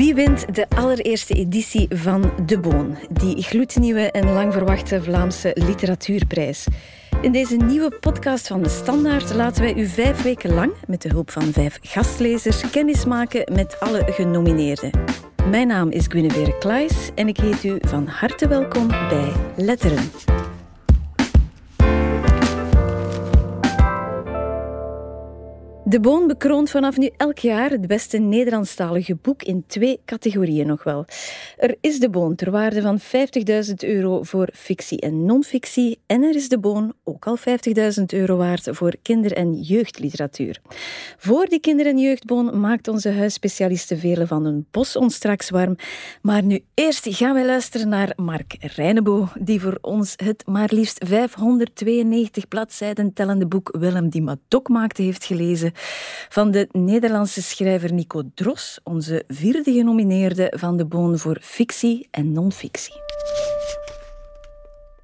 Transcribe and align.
Wie 0.00 0.14
wint 0.14 0.54
de 0.54 0.66
allereerste 0.68 1.34
editie 1.34 1.86
van 1.90 2.32
De 2.46 2.58
Boon, 2.58 2.98
die 3.10 3.42
gloednieuwe 3.42 4.10
en 4.10 4.32
lang 4.32 4.52
verwachte 4.52 5.02
Vlaamse 5.02 5.50
literatuurprijs? 5.54 6.66
In 7.20 7.32
deze 7.32 7.56
nieuwe 7.56 7.90
podcast 8.00 8.46
van 8.46 8.62
De 8.62 8.68
Standaard 8.68 9.34
laten 9.34 9.62
wij 9.62 9.74
u 9.74 9.86
vijf 9.86 10.22
weken 10.22 10.54
lang, 10.54 10.72
met 10.86 11.02
de 11.02 11.08
hulp 11.08 11.30
van 11.30 11.42
vijf 11.42 11.78
gastlezers, 11.82 12.70
kennismaken 12.70 13.54
met 13.54 13.80
alle 13.80 14.02
genomineerden. 14.06 14.90
Mijn 15.50 15.66
naam 15.66 15.90
is 15.90 16.06
Guinevere 16.06 16.58
Klaes 16.58 17.10
en 17.14 17.28
ik 17.28 17.36
heet 17.36 17.64
u 17.64 17.78
van 17.80 18.06
harte 18.06 18.48
welkom 18.48 18.88
bij 18.88 19.32
Letteren. 19.56 20.10
De 25.90 26.00
Boon 26.00 26.26
bekroont 26.26 26.70
vanaf 26.70 26.96
nu 26.96 27.10
elk 27.16 27.38
jaar 27.38 27.70
het 27.70 27.86
beste 27.86 28.18
Nederlandstalige 28.18 29.16
boek 29.22 29.42
in 29.42 29.64
twee 29.66 30.00
categorieën 30.04 30.66
nog 30.66 30.82
wel. 30.82 31.04
Er 31.56 31.76
is 31.80 31.98
De 31.98 32.10
Boon 32.10 32.34
ter 32.34 32.50
waarde 32.50 32.80
van 32.82 33.00
50.000 33.00 33.74
euro 33.76 34.22
voor 34.22 34.48
fictie 34.52 35.00
en 35.00 35.24
non-fictie 35.24 35.98
en 36.06 36.22
er 36.22 36.34
is 36.34 36.48
De 36.48 36.58
Boon 36.58 36.92
ook 37.04 37.26
al 37.26 37.38
50.000 37.38 38.04
euro 38.06 38.36
waard 38.36 38.68
voor 38.70 38.94
kinder- 39.02 39.32
en 39.32 39.60
jeugdliteratuur. 39.60 40.60
Voor 41.16 41.46
die 41.46 41.60
kinder- 41.60 41.86
en 41.86 41.98
jeugdboon 41.98 42.60
maakt 42.60 42.88
onze 42.88 43.10
huisspecialiste 43.10 43.96
Vele 43.96 44.26
van 44.26 44.44
den 44.44 44.66
Bos 44.70 44.96
ons 44.96 45.14
straks 45.14 45.50
warm. 45.50 45.76
Maar 46.22 46.42
nu 46.42 46.64
eerst 46.74 47.06
gaan 47.10 47.34
wij 47.34 47.46
luisteren 47.46 47.88
naar 47.88 48.12
Mark 48.16 48.56
Reinebo, 48.58 49.28
die 49.40 49.60
voor 49.60 49.78
ons 49.80 50.12
het 50.16 50.46
maar 50.46 50.70
liefst 50.72 51.04
592 51.06 52.48
bladzijden 52.48 53.12
tellende 53.12 53.46
boek 53.46 53.76
Willem 53.78 54.08
die 54.08 54.22
Madok 54.22 54.68
maakte 54.68 55.02
heeft 55.02 55.24
gelezen 55.24 55.72
van 56.28 56.50
de 56.50 56.68
Nederlandse 56.72 57.42
schrijver 57.42 57.92
Nico 57.92 58.22
Dros, 58.34 58.80
onze 58.82 59.24
vierde 59.28 59.72
genomineerde 59.72 60.52
van 60.56 60.76
de 60.76 60.86
Boon 60.86 61.18
voor 61.18 61.38
fictie 61.40 62.08
en 62.10 62.32
non-fictie. 62.32 62.94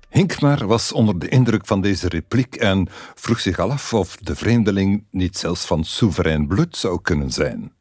Hinkmar 0.08 0.66
was 0.66 0.92
onder 0.92 1.18
de 1.18 1.28
indruk 1.28 1.66
van 1.66 1.80
deze 1.80 2.08
repliek 2.08 2.54
en 2.54 2.88
vroeg 3.14 3.40
zich 3.40 3.58
af 3.58 3.94
of 3.94 4.16
de 4.16 4.36
vreemdeling 4.36 5.04
niet 5.10 5.38
zelfs 5.38 5.64
van 5.64 5.84
soeverein 5.84 6.46
bloed 6.46 6.76
zou 6.76 7.00
kunnen 7.02 7.30
zijn. 7.30 7.72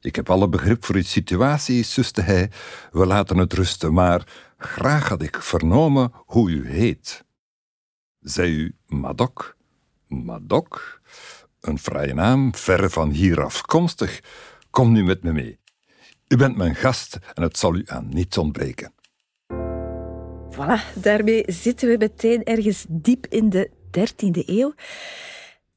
Ik 0.00 0.16
heb 0.16 0.30
alle 0.30 0.48
begrip 0.48 0.84
voor 0.84 0.94
uw 0.94 1.02
situatie, 1.02 1.82
suste 1.82 2.20
hij. 2.20 2.50
We 2.90 3.06
laten 3.06 3.36
het 3.36 3.52
rusten, 3.52 3.92
maar 3.92 4.26
graag 4.58 5.08
had 5.08 5.22
ik 5.22 5.42
vernomen 5.42 6.12
hoe 6.14 6.50
u 6.50 6.68
heet. 6.68 7.24
Zei 8.20 8.52
u 8.52 8.74
Madok? 8.86 9.56
Madok? 10.06 11.00
Een 11.64 11.78
fraaie 11.78 12.14
naam, 12.14 12.54
verre 12.54 12.90
van 12.90 13.10
hier 13.10 13.42
afkomstig. 13.42 14.20
Kom 14.70 14.92
nu 14.92 15.04
met 15.04 15.22
me 15.22 15.32
mee. 15.32 15.58
U 16.28 16.36
bent 16.36 16.56
mijn 16.56 16.74
gast 16.74 17.18
en 17.34 17.42
het 17.42 17.58
zal 17.58 17.74
u 17.74 17.82
aan 17.86 18.08
niets 18.08 18.38
ontbreken. 18.38 18.92
Voilà, 20.50 20.94
daarmee 20.94 21.44
zitten 21.46 21.88
we 21.88 21.96
meteen 21.96 22.44
ergens 22.44 22.86
diep 22.88 23.26
in 23.26 23.50
de 23.50 23.70
13e 23.98 24.46
eeuw. 24.46 24.74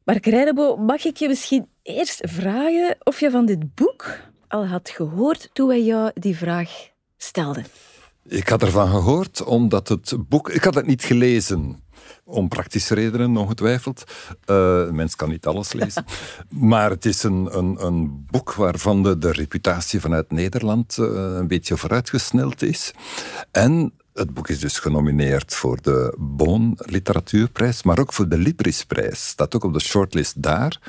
Mark 0.04 0.26
Rijdebo, 0.26 0.76
mag 0.76 1.06
ik 1.06 1.18
je 1.18 1.28
misschien 1.28 1.68
eerst 1.84 2.22
vragen 2.24 2.98
of 3.04 3.20
je 3.20 3.32
van 3.32 3.46
dit 3.46 3.76
boek 3.76 4.20
al 4.48 4.68
had 4.68 4.90
gehoord 4.90 5.50
toen 5.54 5.68
wij 5.68 5.84
jou 5.84 6.12
die 6.14 6.38
vraag 6.38 6.72
stelden? 7.18 7.66
Ik 8.26 8.48
had 8.48 8.62
ervan 8.62 8.90
gehoord 8.90 9.44
omdat 9.44 9.88
het 9.88 10.14
boek... 10.28 10.50
Ik 10.50 10.64
had 10.64 10.76
het 10.76 10.86
niet 10.86 11.04
gelezen. 11.04 11.84
Om 12.24 12.48
praktische 12.48 12.94
redenen, 12.94 13.38
ongetwijfeld. 13.38 14.04
Uh, 14.46 14.56
een 14.88 14.96
mens 14.96 15.16
kan 15.16 15.30
niet 15.30 15.46
alles 15.46 15.74
lezen. 15.74 16.06
maar 16.50 16.90
het 16.90 17.06
is 17.06 17.24
een, 17.24 17.58
een, 17.58 17.86
een 17.86 18.26
boek 18.32 18.54
waarvan 18.54 19.04
de, 19.04 19.18
de 19.18 19.32
reputatie 19.32 20.00
vanuit 20.00 20.32
Nederland 20.32 20.98
uh, 21.00 21.08
een 21.12 21.48
beetje 21.48 21.78
vooruitgesneld 21.78 22.62
is. 22.62 22.94
En 23.52 23.94
het 24.18 24.34
boek 24.34 24.48
is 24.48 24.60
dus 24.60 24.80
genomineerd 24.80 25.54
voor 25.54 25.82
de 25.82 26.16
Boon 26.18 26.78
Literatuurprijs, 26.78 27.84
maar 27.84 28.00
ook 28.00 28.14
voor 28.14 28.30
de 28.30 28.38
Librisprijs. 28.38 29.28
Staat 29.28 29.56
ook 29.56 29.64
op 29.64 29.74
de 29.74 29.80
shortlist 29.80 30.42
daar. 30.42 30.80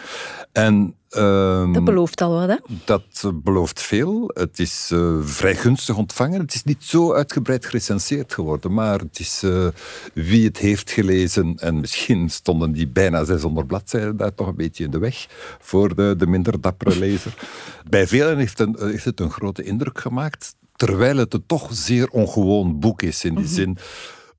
En, 0.52 0.94
um, 1.16 1.72
dat 1.72 1.84
belooft 1.84 2.20
al 2.20 2.32
wat, 2.32 2.48
hè? 2.48 2.56
Dat 2.84 3.32
belooft 3.34 3.82
veel. 3.82 4.30
Het 4.34 4.58
is 4.58 4.90
uh, 4.92 5.16
vrij 5.22 5.54
gunstig 5.54 5.96
ontvangen. 5.96 6.40
Het 6.40 6.54
is 6.54 6.64
niet 6.64 6.84
zo 6.84 7.14
uitgebreid 7.14 7.66
gerecenseerd 7.66 8.34
geworden, 8.34 8.74
maar 8.74 8.98
het 8.98 9.18
is 9.18 9.42
uh, 9.44 9.66
wie 10.14 10.46
het 10.46 10.58
heeft 10.58 10.90
gelezen, 10.90 11.54
en 11.56 11.80
misschien 11.80 12.30
stonden 12.30 12.72
die 12.72 12.88
bijna 12.88 13.24
600 13.24 13.66
bladzijden 13.66 14.16
daar 14.16 14.34
toch 14.34 14.46
een 14.46 14.56
beetje 14.56 14.84
in 14.84 14.90
de 14.90 14.98
weg 14.98 15.26
voor 15.60 15.94
de, 15.94 16.14
de 16.18 16.26
minder 16.26 16.60
dappere 16.60 16.98
lezer. 16.98 17.34
Bij 17.90 18.06
velen 18.06 18.38
heeft, 18.38 18.60
een, 18.60 18.76
heeft 18.78 19.04
het 19.04 19.20
een 19.20 19.30
grote 19.30 19.62
indruk 19.62 20.00
gemaakt 20.00 20.54
terwijl 20.78 21.16
het 21.16 21.34
een 21.34 21.46
toch 21.46 21.68
zeer 21.70 22.08
ongewoon 22.08 22.78
boek 22.78 23.02
is. 23.02 23.24
In 23.24 23.34
die 23.34 23.44
mhm. 23.44 23.54
zin 23.54 23.76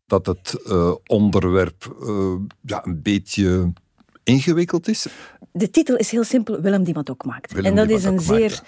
dat 0.06 0.26
het 0.26 0.56
uh, 0.68 0.96
onderwerp 1.06 1.96
uh, 2.02 2.36
ja, 2.62 2.86
een 2.86 3.02
beetje 3.02 3.74
ingewikkeld 4.24 4.88
is. 4.88 5.08
De 5.52 5.70
titel 5.70 5.96
is 5.96 6.12
heel 6.12 6.24
simpel, 6.24 6.62
Willem 6.62 6.84
die 6.84 6.94
wat 6.94 7.10
ook 7.10 7.26
maakt. 7.26 7.54
en 7.54 7.76
dat 7.76 7.90
is 7.90 8.04
een 8.04 8.20
zeer 8.20 8.62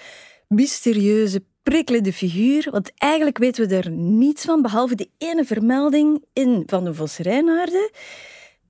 mysterieuze, 0.47 1.43
prikkelende 1.63 2.13
figuur, 2.13 2.67
want 2.71 2.91
eigenlijk 2.97 3.37
weten 3.37 3.67
we 3.67 3.75
er 3.75 3.89
niets 3.91 4.45
van, 4.45 4.61
behalve 4.61 4.95
die 4.95 5.11
ene 5.17 5.45
vermelding 5.45 6.23
in 6.33 6.63
Van 6.65 6.83
de 6.83 6.93
Vos 6.93 7.17
Rijnaarden 7.17 7.89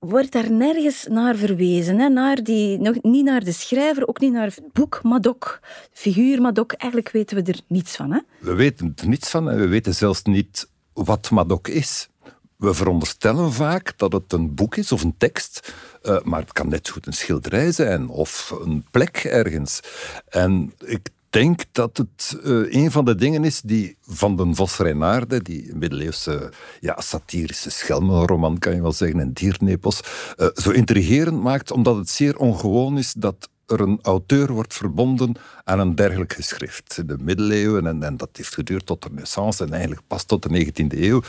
wordt 0.06 0.32
daar 0.32 0.52
nergens 0.52 1.06
naar 1.10 1.36
verwezen. 1.36 1.98
Hè? 1.98 2.08
Naar 2.08 2.42
die, 2.42 2.78
nog, 2.78 3.02
niet 3.02 3.24
naar 3.24 3.44
de 3.44 3.52
schrijver, 3.52 4.08
ook 4.08 4.20
niet 4.20 4.32
naar 4.32 4.46
het 4.46 4.60
boek 4.72 5.00
Madok, 5.02 5.60
figuur 5.92 6.40
Madok. 6.40 6.72
Eigenlijk 6.72 7.12
weten 7.12 7.36
we 7.36 7.52
er 7.52 7.60
niets 7.66 7.96
van. 7.96 8.12
Hè? 8.12 8.18
We 8.38 8.54
weten 8.54 8.92
er 8.96 9.08
niets 9.08 9.30
van 9.30 9.50
en 9.50 9.58
we 9.58 9.66
weten 9.66 9.94
zelfs 9.94 10.22
niet 10.22 10.68
wat 10.92 11.30
Madok 11.30 11.68
is. 11.68 12.08
We 12.56 12.74
veronderstellen 12.74 13.52
vaak 13.52 13.92
dat 13.96 14.12
het 14.12 14.32
een 14.32 14.54
boek 14.54 14.76
is 14.76 14.92
of 14.92 15.02
een 15.02 15.14
tekst, 15.18 15.72
uh, 16.02 16.20
maar 16.22 16.40
het 16.40 16.52
kan 16.52 16.68
net 16.68 16.86
zo 16.86 16.92
goed 16.92 17.06
een 17.06 17.12
schilderij 17.12 17.72
zijn 17.72 18.08
of 18.08 18.54
een 18.64 18.84
plek 18.90 19.16
ergens. 19.16 19.80
En 20.28 20.72
ik 20.84 21.08
denk 21.32 21.64
dat 21.72 21.96
het 21.96 22.38
uh, 22.44 22.74
een 22.74 22.90
van 22.90 23.04
de 23.04 23.14
dingen 23.14 23.44
is 23.44 23.60
die 23.60 23.96
van 24.00 24.36
den 24.36 24.54
Vos 24.54 24.76
Reinaarde, 24.76 25.42
die 25.42 25.74
middeleeuwse 25.74 26.52
ja, 26.80 27.00
satirische 27.00 27.70
schelmenroman, 27.70 28.58
kan 28.58 28.74
je 28.74 28.82
wel 28.82 28.92
zeggen, 28.92 29.20
en 29.20 29.32
diernepos, 29.32 30.00
uh, 30.36 30.46
zo 30.54 30.70
intrigerend 30.70 31.42
maakt, 31.42 31.70
omdat 31.70 31.96
het 31.96 32.10
zeer 32.10 32.36
ongewoon 32.36 32.98
is 32.98 33.12
dat 33.12 33.48
er 33.66 33.80
een 33.80 33.98
auteur 34.02 34.52
wordt 34.52 34.74
verbonden 34.74 35.34
aan 35.64 35.80
een 35.80 35.94
dergelijk 35.94 36.32
geschrift. 36.32 37.08
De 37.08 37.16
middeleeuwen, 37.18 37.86
en, 37.86 38.02
en 38.02 38.16
dat 38.16 38.28
heeft 38.32 38.54
geduurd 38.54 38.86
tot 38.86 39.02
de 39.02 39.08
Renaissance 39.08 39.64
en 39.64 39.72
eigenlijk 39.72 40.02
pas 40.06 40.24
tot 40.24 40.42
de 40.42 40.66
19e 40.66 40.98
eeuw, 40.98 41.22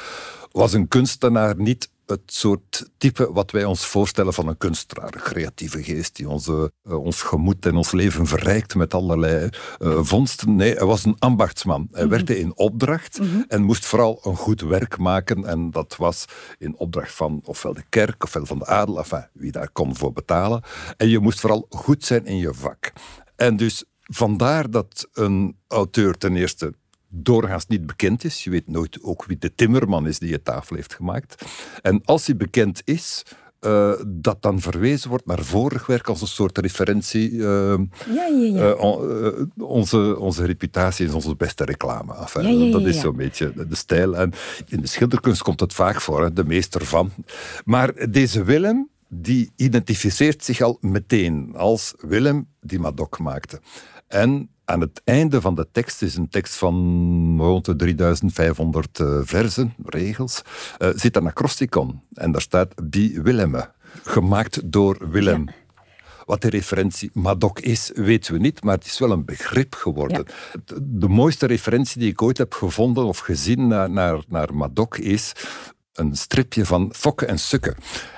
was 0.52 0.74
een 0.74 0.88
kunstenaar 0.88 1.56
niet 1.58 1.90
het 2.06 2.22
soort 2.25 2.90
type 2.97 3.34
wat 3.34 3.52
wij 3.52 3.66
ons 3.66 3.86
voorstellen 3.86 4.34
van 4.34 4.47
een 4.47 4.58
kunstenaar. 4.58 5.14
Een 5.14 5.22
creatieve 5.22 5.84
geest 5.84 6.16
die 6.16 6.30
onze, 6.30 6.72
uh, 6.84 7.03
ons 7.03 7.22
gemoed 7.22 7.66
en 7.66 7.75
ons 7.75 7.91
leven 7.91 8.28
verrijkt 8.28 8.75
met 8.75 8.94
allerlei 8.94 9.50
uh, 9.80 10.00
vondsten. 10.02 10.56
Nee, 10.56 10.74
hij 10.74 10.86
was 10.86 11.06
een 11.06 11.16
ambachtsman. 11.19 11.88
Hij 11.91 12.03
mm 12.03 12.12
werkte 12.14 12.40
in 12.40 12.58
opdracht 12.58 13.19
mhm. 13.19 13.41
en 13.47 13.64
moest 13.64 13.86
vooral 13.86 14.19
een 14.24 14.36
goed 14.36 14.62
werk 14.62 14.97
maken. 14.97 15.46
En 15.46 15.72
dat 15.72 15.96
was 15.96 16.25
in 16.58 16.78
opdracht 16.78 17.14
van 17.14 17.41
ofwel 17.44 17.74
de 17.74 17.84
kerk 17.90 18.24
ofwel 18.24 18.46
van 18.46 18.59
de 18.59 18.66
adel, 18.66 18.97
enfin, 18.97 19.28
wie 19.34 19.52
daar 19.52 19.70
kon 19.70 19.96
voor 19.96 20.14
betalen. 20.14 20.62
En 20.97 21.09
je 21.09 21.20
moest 21.20 21.40
vooral 21.40 21.66
goed 21.70 22.06
zijn 22.06 22.25
in 22.25 22.38
je 22.38 22.53
vak. 22.53 22.94
En 23.35 23.58
dus 23.58 23.84
vandaar 24.02 24.70
dat 24.70 25.08
een 25.14 25.58
auteur 25.68 26.18
ten 26.18 26.35
eerste 26.35 26.74
doorgaans 27.13 27.68
niet 27.68 27.85
bekend 27.85 28.24
is. 28.24 28.44
Je 28.44 28.50
weet 28.50 28.68
nooit 28.68 29.03
ook 29.03 29.25
wie 29.25 29.38
de 29.38 29.56
timmerman 29.56 30.07
is 30.07 30.19
die 30.19 30.29
je 30.29 30.41
tafel 30.41 30.75
heeft 30.75 30.94
gemaakt. 30.94 31.46
En 31.81 32.01
als 32.06 32.25
hij 32.25 32.35
bekend 32.35 32.81
is, 32.85 33.24
uh, 33.66 33.94
dat 34.07 34.41
dan 34.41 34.59
verwezen 34.62 35.09
wordt 35.09 35.25
naar 35.25 35.44
vorig 35.44 35.85
werk 35.85 36.07
als 36.07 36.22
een 36.22 36.28
soort 36.28 36.57
referentie. 36.57 37.31
Uh, 37.31 37.73
ja, 38.13 38.25
ja, 38.25 38.28
ja. 38.28 38.75
Uh, 38.75 39.46
onze, 39.57 40.19
onze 40.19 40.46
reputatie 40.46 41.05
is 41.05 41.14
onze 41.14 41.35
beste 41.35 41.66
reclame. 41.66 42.16
Enfin, 42.16 42.72
dat 42.72 42.82
is 42.82 42.99
zo'n 42.99 43.16
beetje 43.16 43.53
de, 43.67 43.76
stijl. 43.76 44.17
En 44.17 44.34
in 44.67 44.82
de 44.82 44.88
schilderkunst 44.88 45.41
komt 45.41 45.59
het 45.59 45.73
vaak 45.73 46.02
voor, 46.02 46.23
hè, 46.23 46.34
de 46.34 46.46
meester 46.46 46.85
van. 46.85 47.11
Maar 47.66 48.11
deze 48.11 48.43
Willem, 48.43 48.90
die 49.08 49.52
identificeert 49.55 50.43
zich 50.43 50.61
al 50.61 50.78
meteen 50.82 51.53
als 51.55 51.93
Willem 51.97 52.47
die 52.61 52.79
Madoc 52.79 53.20
maakte. 53.20 53.59
En 54.08 54.49
aan 54.66 54.82
het 54.82 55.02
einde 55.04 55.42
van 55.42 55.56
de 55.56 55.68
tekst 55.72 56.02
is 56.02 56.16
een 56.16 56.30
tekst 56.30 56.56
van 56.56 56.76
rond 57.40 57.66
de 57.66 57.76
3500 57.76 59.00
uh, 59.00 59.20
versen, 59.24 59.74
regels, 59.86 60.42
uh, 60.80 60.90
zit 60.96 61.16
een 61.16 61.28
acrosticon. 61.28 62.02
En 62.14 62.32
daar 62.32 62.42
staat 62.42 62.90
Bi 62.90 63.22
Willemme, 63.22 63.72
gemaakt 64.04 64.72
door 64.72 65.10
Willem. 65.10 65.48
Wat 66.26 66.42
de 66.42 66.50
referentie 66.50 67.10
Madoc 67.14 67.60
is, 67.60 67.92
weten 67.94 68.34
we 68.34 68.40
niet, 68.40 68.64
maar 68.64 68.76
het 68.76 68.86
is 68.86 69.00
wel 69.00 69.12
een 69.12 69.26
begrip 69.26 69.76
geworden. 69.76 70.26
De 70.82 71.08
mooiste 71.08 71.46
referentie 71.46 72.00
die 72.00 72.10
ik 72.10 72.22
ooit 72.22 72.38
heb 72.38 72.54
gevonden 72.54 73.06
of 73.06 73.18
gezien 73.18 73.68
naar, 73.68 73.90
naar, 73.90 74.24
naar 74.28 74.56
Madoc 74.56 74.98
is 74.98 75.34
een 75.93 76.16
stripje 76.16 76.66
van 76.66 76.93
Fokke 76.95 77.25
en 77.25 77.40
Sukke. 77.40 77.75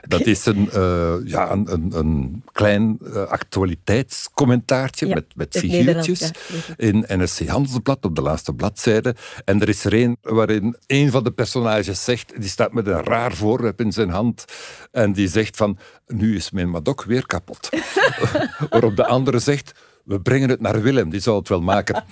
Dat 0.07 0.25
is 0.25 0.45
een, 0.45 0.69
uh, 0.75 1.13
ja, 1.24 1.51
een, 1.51 1.72
een, 1.72 1.92
een 1.98 2.44
klein 2.51 2.98
uh, 3.01 3.24
actualiteitscommentaartje 3.24 5.07
met, 5.07 5.25
met 5.36 5.57
figuurtjes 5.57 6.19
ja, 6.19 6.31
in 6.77 7.06
NRC 7.07 7.48
Handelsblad 7.48 8.06
op 8.06 8.16
de 8.16 8.22
laatste 8.22 8.54
bladzijde. 8.54 9.16
En 9.45 9.62
er 9.62 9.69
is 9.69 9.86
er 9.86 9.94
een 9.94 10.18
waarin 10.22 10.77
een 10.88 11.12
van 11.12 11.24
de 11.24 11.31
personages 11.31 12.04
zegt, 12.04 12.33
die 12.42 12.50
staat 12.50 12.74
met 12.74 12.88
een 12.88 13.04
raar 13.04 13.33
voorwerp 13.33 13.80
in 13.81 13.92
zijn 13.92 14.10
hand 14.10 14.45
en 14.92 15.13
die 15.13 15.27
zegt 15.27 15.57
van, 15.57 15.77
nu 16.07 16.36
is 16.36 16.51
mijn 16.51 16.69
madok 16.69 17.04
weer 17.04 17.25
kapot. 17.25 17.69
Waarop 18.69 18.95
de 18.95 19.06
andere 19.06 19.39
zegt, 19.39 19.74
we 20.04 20.22
brengen 20.22 20.50
het 20.50 20.62
naar 20.62 20.81
Willem, 20.81 21.10
die 21.10 21.19
zal 21.19 21.36
het 21.36 21.50
wel 21.50 21.62
maken. 21.62 22.04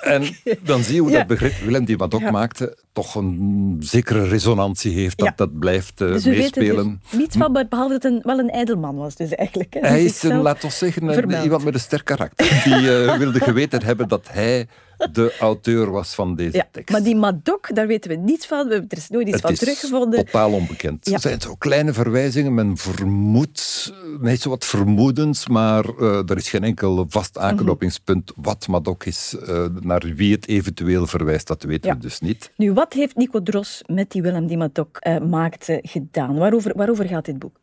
En 0.00 0.24
dan 0.62 0.82
zie 0.82 0.94
je 0.94 1.00
hoe 1.00 1.10
dat 1.10 1.26
begrip 1.26 1.52
Willem 1.64 1.84
die 1.84 1.96
wat 1.96 2.14
ook 2.14 2.30
maakte, 2.30 2.78
toch 2.92 3.14
een 3.14 3.76
zekere 3.80 4.28
resonantie 4.28 4.92
heeft, 4.92 5.18
dat 5.18 5.36
dat 5.36 5.58
blijft 5.58 6.00
uh, 6.00 6.12
dus 6.12 6.24
meespelen. 6.24 7.00
Dus 7.10 7.18
niets 7.18 7.36
van, 7.36 7.52
behalve 7.52 7.98
dat 7.98 8.02
het 8.02 8.24
wel 8.24 8.38
een 8.38 8.50
ijdelman 8.50 8.96
was 8.96 9.14
dus 9.14 9.34
eigenlijk. 9.34 9.74
Hè. 9.74 9.88
Hij 9.88 10.04
is, 10.04 10.22
een, 10.22 10.36
laten 10.36 10.68
we 10.68 10.74
zeggen, 10.74 11.42
iemand 11.42 11.64
met 11.64 11.74
een 11.74 11.80
sterk 11.80 12.04
karakter. 12.04 12.60
Die 12.64 12.82
uh, 12.82 13.16
wilde 13.16 13.40
geweten 13.40 13.82
hebben 13.82 14.08
dat 14.08 14.28
hij 14.30 14.66
de 15.12 15.36
auteur 15.38 15.90
was 15.90 16.14
van 16.14 16.34
deze 16.34 16.56
ja, 16.56 16.68
tekst. 16.72 16.90
Maar 16.90 17.02
die 17.02 17.16
Madok, 17.16 17.74
daar 17.74 17.86
weten 17.86 18.10
we 18.10 18.16
niets 18.16 18.46
van. 18.46 18.70
Er 18.70 18.84
is 18.88 19.08
nooit 19.08 19.26
iets 19.26 19.32
het 19.32 19.40
van 19.40 19.52
is 19.52 19.58
teruggevonden. 19.58 20.24
totaal 20.24 20.52
onbekend. 20.52 21.06
Ja. 21.06 21.12
Er 21.12 21.20
zijn 21.20 21.40
zo 21.40 21.54
kleine 21.54 21.92
verwijzingen. 21.92 22.54
Men 22.54 22.76
vermoedt, 22.76 23.92
niet 24.20 24.40
zo 24.40 24.50
wat 24.50 24.64
vermoedens, 24.64 25.48
maar 25.48 25.84
uh, 25.98 26.30
er 26.30 26.36
is 26.36 26.50
geen 26.50 26.64
enkel 26.64 27.06
vast 27.08 27.38
aanknopingspunt 27.38 28.32
wat 28.36 28.68
Madok 28.68 29.04
is. 29.04 29.36
Uh, 29.48 29.64
naar 29.80 30.12
wie 30.16 30.34
het 30.34 30.48
eventueel 30.48 31.06
verwijst, 31.06 31.46
dat 31.46 31.62
weten 31.62 31.90
we 31.90 31.98
dus 31.98 32.20
niet. 32.20 32.50
Nu, 32.56 32.72
wat 32.72 32.92
heeft 32.92 33.16
Nico 33.16 33.42
Dros 33.42 33.82
met 33.86 34.10
die 34.10 34.22
Willem 34.22 34.46
die 34.46 34.56
Madok 34.56 34.98
uh, 35.06 35.18
maakte 35.18 35.78
gedaan? 35.82 36.36
Waarover, 36.38 36.72
waarover 36.76 37.04
gaat 37.04 37.24
dit 37.24 37.38
boek? 37.38 37.60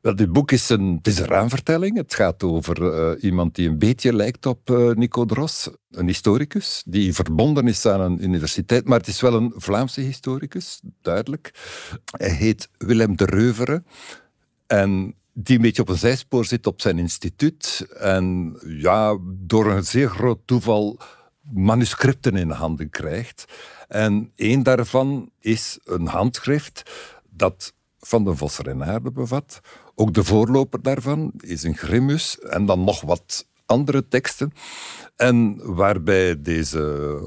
Wel, 0.00 0.16
dit 0.16 0.32
boek 0.32 0.52
is 0.52 0.68
een, 0.68 0.94
het 0.96 1.06
is 1.06 1.18
een 1.18 1.26
raamvertelling. 1.26 1.96
Het 1.96 2.14
gaat 2.14 2.42
over 2.42 2.82
uh, 2.82 3.22
iemand 3.22 3.54
die 3.54 3.68
een 3.68 3.78
beetje 3.78 4.14
lijkt 4.14 4.46
op 4.46 4.70
uh, 4.70 4.90
Nico 4.90 5.24
Dros, 5.24 5.68
een 5.90 6.06
historicus, 6.06 6.82
die 6.86 7.14
verbonden 7.14 7.68
is 7.68 7.86
aan 7.86 8.00
een 8.00 8.24
universiteit, 8.24 8.88
maar 8.88 8.98
het 8.98 9.08
is 9.08 9.20
wel 9.20 9.34
een 9.34 9.52
Vlaamse 9.56 10.00
historicus, 10.00 10.80
duidelijk. 11.02 11.50
Hij 12.16 12.30
heet 12.30 12.68
Willem 12.76 13.16
de 13.16 13.24
Reuvere 13.24 13.82
en 14.66 15.14
die 15.32 15.56
een 15.56 15.62
beetje 15.62 15.82
op 15.82 15.88
een 15.88 15.98
zijspoor 15.98 16.44
zit 16.44 16.66
op 16.66 16.80
zijn 16.80 16.98
instituut 16.98 17.86
en 17.98 18.56
ja, 18.66 19.18
door 19.22 19.70
een 19.70 19.84
zeer 19.84 20.08
groot 20.08 20.40
toeval 20.44 20.98
manuscripten 21.52 22.36
in 22.36 22.50
handen 22.50 22.90
krijgt. 22.90 23.44
En 23.88 24.32
één 24.34 24.62
daarvan 24.62 25.30
is 25.40 25.78
een 25.84 26.06
handschrift 26.06 26.90
dat 27.30 27.74
van 28.00 28.24
de 28.24 28.36
Vos 28.36 28.58
Renaarde 28.58 29.10
bevat. 29.10 29.60
Ook 29.94 30.14
de 30.14 30.24
voorloper 30.24 30.82
daarvan 30.82 31.32
is 31.40 31.62
een 31.62 31.76
Grimmus 31.76 32.38
en 32.38 32.66
dan 32.66 32.84
nog 32.84 33.00
wat 33.00 33.46
andere 33.66 34.08
teksten. 34.08 34.52
En 35.16 35.60
waarbij 35.74 36.42
deze, 36.42 36.80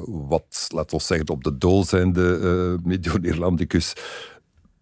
wat 0.07 0.67
laten 0.73 0.97
we 0.97 1.03
zeggen, 1.03 1.29
op 1.29 1.43
de 1.43 1.57
dool 1.57 1.83
zijnde 1.83 2.39
uh, 2.39 2.85
Medion 2.85 3.23
Irlandicus 3.23 3.93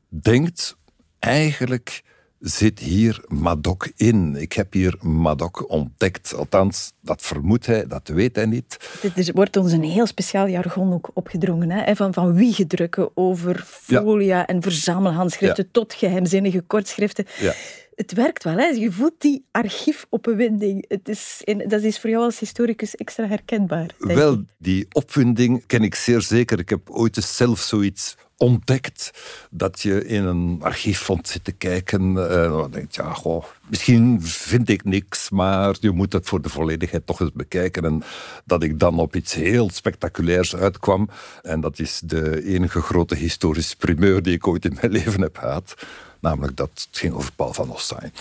denkt 0.10 0.78
eigenlijk 1.20 2.04
zit 2.42 2.80
hier 2.80 3.24
Madok 3.28 3.92
in. 3.96 4.36
Ik 4.36 4.54
heb 4.54 4.74
hier 4.74 4.96
Madok 5.02 5.70
ontdekt. 5.70 6.34
Althans, 6.34 6.92
dat 7.02 7.22
vermoedt 7.22 7.66
hij, 7.66 7.88
dat 7.88 8.08
weet 8.08 8.36
hij 8.36 8.46
niet. 8.46 8.78
Er 9.16 9.34
wordt 9.34 9.58
ons 9.58 9.72
een 9.72 9.84
heel 9.84 10.06
speciaal 10.06 10.48
jargon 10.48 10.94
ook 10.94 11.12
opgedrongen. 11.14 11.72
Hè? 11.72 11.96
Van, 11.96 12.14
van 12.14 12.34
wiegedrukken 12.34 13.10
over 13.14 13.64
folia 13.68 14.48
en 14.48 14.62
verzamelhandschriften 14.62 15.72
tot 15.72 15.94
geheimzinnige 15.94 16.62
kortschriften. 16.62 17.26
Ja. 17.40 17.54
Het 17.96 18.14
werkt 18.14 18.44
wel, 18.44 18.58
hè? 18.58 18.66
je 18.66 18.92
voelt 18.92 19.14
die 19.18 19.46
archiefopwinding. 19.52 20.86
Het 20.88 21.10
is, 21.10 21.42
dat 21.68 21.82
is 21.82 22.00
voor 22.00 22.10
jou 22.10 22.24
als 22.24 22.40
historicus 22.40 22.96
extra 22.96 23.28
herkenbaar. 23.28 23.90
Wel, 23.98 24.44
die 24.58 24.88
opwinding 24.92 25.66
ken 25.66 25.84
ik 25.84 25.96
zeer 25.96 26.22
zeker. 26.22 26.60
Ik 26.60 26.70
heb 26.70 26.90
ooit 26.90 27.18
eens 27.18 27.36
zelf 27.36 27.60
zoiets 27.60 28.16
ontdekt 28.42 29.12
dat 29.50 29.82
je 29.82 30.06
in 30.06 30.24
een 30.24 30.58
archieffonds 30.62 31.32
zit 31.32 31.44
te 31.44 31.52
kijken. 31.52 32.00
En 32.00 32.30
eh, 32.30 32.52
dan 32.52 32.72
denk 32.72 32.92
je, 32.92 33.02
ja, 33.02 33.14
goh, 33.14 33.46
misschien 33.68 34.22
vind 34.22 34.70
ik 34.70 34.84
niks, 34.84 35.30
maar 35.30 35.76
je 35.80 35.92
moet 35.92 36.14
het 36.14 36.28
voor 36.28 36.42
de 36.42 36.50
volledigheid 36.50 37.06
toch 37.06 37.20
eens 37.20 37.32
bekijken. 37.32 37.86
En 37.86 38.04
dat 38.46 38.64
ik 38.64 38.80
dan 38.80 39.00
op 39.00 39.16
iets 39.16 39.34
heel 39.34 39.70
spectaculairs 39.70 40.56
uitkwam. 40.56 41.10
En 41.42 41.62
dat 41.62 41.80
is 41.80 42.02
de 42.06 42.44
enige 42.46 42.82
grote 42.82 43.16
historische 43.16 43.78
primeur 43.78 44.22
die 44.22 44.34
ik 44.34 44.48
ooit 44.48 44.66
in 44.66 44.78
mijn 44.82 44.92
leven 45.02 45.22
heb 45.22 45.38
gehad. 45.38 45.74
Namelijk 46.22 46.58
dat 46.58 46.70
het 46.74 46.88
ging 46.92 47.14
over 47.14 47.32
Paul 47.36 47.54
van 47.54 47.72
Ostijn. 47.72 48.14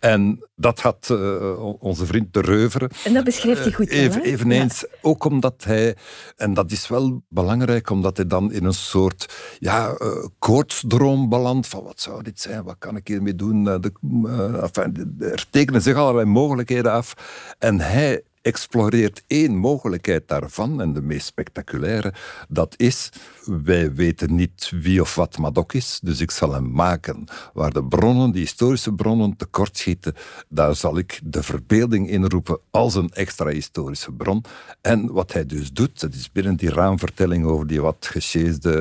En 0.00 0.44
dat 0.54 0.80
had 0.80 1.08
uh, 1.12 1.82
onze 1.82 2.06
vriend 2.06 2.34
De 2.34 2.40
Reuveren. 2.40 2.90
En 3.04 3.14
dat 3.14 3.24
beschrijft 3.24 3.62
hij 3.62 3.72
goed. 3.72 3.88
Even, 3.88 4.22
eveneens, 4.22 4.84
ook 5.00 5.24
omdat 5.24 5.64
hij, 5.64 5.96
en 6.36 6.54
dat 6.54 6.70
is 6.70 6.88
wel 6.88 7.22
belangrijk, 7.28 7.90
omdat 7.90 8.16
hij 8.16 8.26
dan 8.26 8.52
in 8.52 8.64
een 8.64 8.74
soort 8.74 9.34
ja, 9.58 9.96
uh, 9.98 10.24
koortsdroom 10.38 11.28
belandt. 11.28 11.66
Van 11.66 11.84
wat 11.84 12.00
zou 12.00 12.22
dit 12.22 12.40
zijn? 12.40 12.64
Wat 12.64 12.76
kan 12.78 12.96
ik 12.96 13.08
hiermee 13.08 13.34
doen? 13.34 13.64
De, 13.64 13.92
enfin, 14.62 15.16
er 15.20 15.46
tekenen 15.50 15.82
zich 15.82 15.96
allerlei 15.96 16.26
mogelijkheden 16.26 16.92
af. 16.92 17.14
En 17.58 17.80
hij 17.80 18.22
exploreert 18.48 19.22
één 19.26 19.56
mogelijkheid 19.56 20.28
daarvan, 20.28 20.80
en 20.80 20.92
de 20.92 21.02
meest 21.02 21.26
spectaculaire, 21.26 22.14
dat 22.48 22.74
is, 22.76 23.10
wij 23.44 23.94
weten 23.94 24.34
niet 24.34 24.72
wie 24.74 25.00
of 25.00 25.14
wat 25.14 25.38
Madok 25.38 25.72
is, 25.72 26.00
dus 26.02 26.20
ik 26.20 26.30
zal 26.30 26.52
hem 26.52 26.70
maken. 26.70 27.24
Waar 27.52 27.72
de 27.72 27.84
bronnen, 27.84 28.30
die 28.30 28.40
historische 28.40 28.92
bronnen, 28.92 29.36
tekortschieten, 29.36 30.14
daar 30.48 30.74
zal 30.74 30.98
ik 30.98 31.20
de 31.24 31.42
verbeelding 31.42 32.10
inroepen 32.10 32.58
als 32.70 32.94
een 32.94 33.10
extra 33.10 33.48
historische 33.48 34.12
bron. 34.12 34.44
En 34.80 35.12
wat 35.12 35.32
hij 35.32 35.46
dus 35.46 35.72
doet, 35.72 36.00
dat 36.00 36.14
is 36.14 36.32
binnen 36.32 36.56
die 36.56 36.70
raamvertelling 36.70 37.44
over 37.44 37.66
die 37.66 37.80
wat 37.80 38.08
gesjeesde 38.10 38.74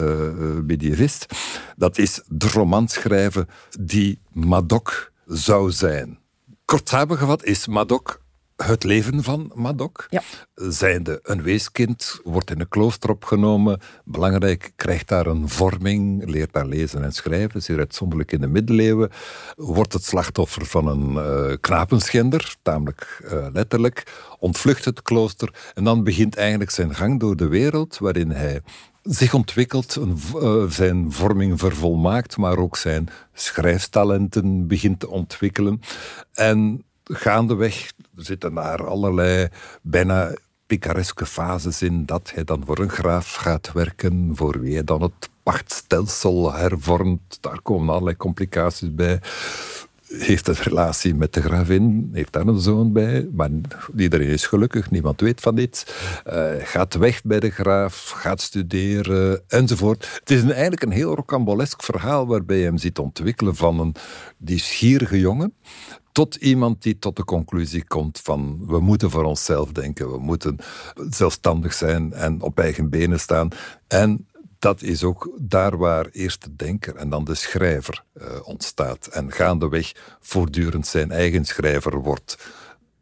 uh, 0.00 0.64
medievist, 0.64 1.26
dat 1.76 1.98
is 1.98 2.22
de 2.28 2.48
roman 2.48 2.88
schrijven 2.88 3.48
die 3.80 4.18
Madok 4.32 5.12
zou 5.26 5.70
zijn. 5.70 6.18
Kort 6.64 6.88
samengevat 6.88 7.44
is 7.44 7.66
Madok 7.66 8.21
het 8.66 8.84
leven 8.84 9.22
van 9.22 9.52
Madok. 9.54 10.06
Ja. 10.10 10.22
Zijnde 10.54 11.20
een 11.22 11.42
weeskind, 11.42 12.20
wordt 12.24 12.50
in 12.50 12.60
een 12.60 12.68
klooster 12.68 13.10
opgenomen. 13.10 13.80
Belangrijk, 14.04 14.72
krijgt 14.76 15.08
daar 15.08 15.26
een 15.26 15.48
vorming, 15.48 16.30
leert 16.30 16.52
daar 16.52 16.66
lezen 16.66 17.04
en 17.04 17.12
schrijven. 17.12 17.62
Zeer 17.62 17.78
uitzonderlijk 17.78 18.32
in 18.32 18.40
de 18.40 18.46
middeleeuwen. 18.46 19.10
Wordt 19.56 19.92
het 19.92 20.04
slachtoffer 20.04 20.66
van 20.66 20.86
een 20.86 21.12
uh, 21.12 21.56
knapenschender, 21.60 22.54
tamelijk 22.62 23.20
uh, 23.24 23.46
letterlijk. 23.52 24.02
Ontvlucht 24.38 24.84
het 24.84 25.02
klooster 25.02 25.54
en 25.74 25.84
dan 25.84 26.04
begint 26.04 26.36
eigenlijk 26.36 26.70
zijn 26.70 26.94
gang 26.94 27.20
door 27.20 27.36
de 27.36 27.48
wereld, 27.48 27.98
waarin 27.98 28.30
hij 28.30 28.60
zich 29.02 29.34
ontwikkelt, 29.34 29.98
uh, 30.34 30.64
zijn 30.70 31.12
vorming 31.12 31.58
vervolmaakt, 31.58 32.36
maar 32.36 32.58
ook 32.58 32.76
zijn 32.76 33.08
schrijftalenten 33.32 34.66
begint 34.66 35.00
te 35.00 35.08
ontwikkelen. 35.08 35.80
En 36.32 36.84
gaandeweg 37.04 37.92
zitten 38.16 38.54
daar 38.54 38.86
allerlei 38.86 39.48
bijna 39.82 40.34
picareske 40.66 41.26
fases 41.26 41.82
in 41.82 42.06
dat 42.06 42.32
hij 42.34 42.44
dan 42.44 42.62
voor 42.66 42.78
een 42.78 42.90
graaf 42.90 43.34
gaat 43.34 43.72
werken, 43.72 44.30
voor 44.34 44.60
wie 44.60 44.74
hij 44.74 44.84
dan 44.84 45.02
het 45.02 45.30
pachtstelsel 45.42 46.52
hervormt. 46.52 47.38
Daar 47.40 47.60
komen 47.62 47.88
allerlei 47.88 48.16
complicaties 48.16 48.94
bij. 48.94 49.20
Heeft 50.06 50.48
een 50.48 50.54
relatie 50.54 51.14
met 51.14 51.32
de 51.32 51.42
gravin, 51.42 52.10
heeft 52.12 52.32
daar 52.32 52.46
een 52.46 52.60
zoon 52.60 52.92
bij, 52.92 53.28
maar 53.32 53.50
iedereen 53.96 54.28
is 54.28 54.46
gelukkig, 54.46 54.90
niemand 54.90 55.20
weet 55.20 55.40
van 55.40 55.54
dit. 55.54 55.94
Uh, 56.26 56.50
gaat 56.58 56.94
weg 56.94 57.22
bij 57.22 57.40
de 57.40 57.50
graaf, 57.50 58.10
gaat 58.10 58.40
studeren, 58.40 59.42
enzovoort. 59.48 60.08
Het 60.18 60.30
is 60.30 60.42
eigenlijk 60.42 60.82
een 60.82 60.90
heel 60.90 61.14
rocambolesk 61.14 61.82
verhaal 61.82 62.26
waarbij 62.26 62.56
je 62.56 62.64
hem 62.64 62.78
ziet 62.78 62.98
ontwikkelen 62.98 63.56
van 63.56 63.80
een 63.80 63.94
nieuwsgierige 64.38 65.18
jongen 65.18 65.54
tot 66.12 66.34
iemand 66.34 66.82
die 66.82 66.98
tot 66.98 67.16
de 67.16 67.24
conclusie 67.24 67.84
komt 67.84 68.20
van 68.22 68.66
we 68.66 68.80
moeten 68.80 69.10
voor 69.10 69.24
onszelf 69.24 69.72
denken, 69.72 70.10
we 70.10 70.18
moeten 70.18 70.56
zelfstandig 71.10 71.74
zijn 71.74 72.12
en 72.12 72.40
op 72.40 72.58
eigen 72.58 72.90
benen 72.90 73.20
staan. 73.20 73.48
En 73.88 74.26
dat 74.58 74.82
is 74.82 75.04
ook 75.04 75.30
daar 75.40 75.76
waar 75.76 76.06
eerst 76.12 76.44
de 76.44 76.56
denker 76.56 76.96
en 76.96 77.08
dan 77.08 77.24
de 77.24 77.34
schrijver 77.34 78.04
uh, 78.14 78.24
ontstaat. 78.44 79.06
En 79.06 79.32
gaandeweg 79.32 79.92
voortdurend 80.20 80.86
zijn 80.86 81.10
eigen 81.10 81.44
schrijver 81.44 81.98
wordt. 82.02 82.38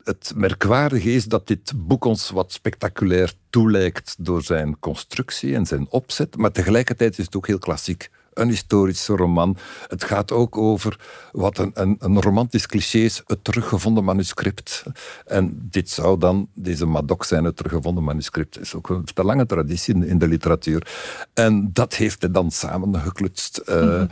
Het 0.03 0.33
merkwaardige 0.37 1.13
is 1.13 1.25
dat 1.25 1.47
dit 1.47 1.73
boek 1.77 2.05
ons 2.05 2.31
wat 2.31 2.53
spectaculair 2.53 3.33
toelijkt 3.51 4.15
door 4.19 4.43
zijn 4.43 4.79
constructie 4.79 5.55
en 5.55 5.67
zijn 5.67 5.87
opzet, 5.91 6.37
maar 6.37 6.53
tegelijkertijd 6.53 7.19
is 7.19 7.25
het 7.25 7.37
ook 7.37 7.47
heel 7.47 7.59
klassiek 7.59 8.11
een 8.33 8.49
historische 8.49 9.17
roman. 9.17 9.57
Het 9.89 10.05
gaat 10.05 10.33
ook 10.33 10.57
over 10.57 10.99
wat 11.33 11.59
een, 11.59 11.71
een, 11.75 11.97
een 11.99 12.21
romantisch 12.21 12.67
cliché 12.67 12.99
is, 12.99 13.23
het 13.27 13.45
teruggevonden 13.45 14.05
manuscript. 14.05 14.85
En 15.27 15.69
dit 15.71 15.91
zou 15.91 16.19
dan, 16.19 16.49
deze 16.55 16.87
Madoc 16.87 17.25
zijn, 17.25 17.45
het 17.45 17.57
teruggevonden 17.57 18.05
manuscript. 18.05 18.61
Is 18.61 18.75
ook 18.75 18.89
een 18.89 19.05
te 19.05 19.25
lange 19.25 19.47
traditie 19.47 20.07
in, 20.07 20.19
de 20.19 20.29
literatuur. 20.29 20.87
En 21.35 21.71
dat 21.73 21.95
heeft 21.95 22.21
hij 22.21 22.31
dan 22.31 22.51
samengeklutst 22.51 23.63
uh, 23.69 24.03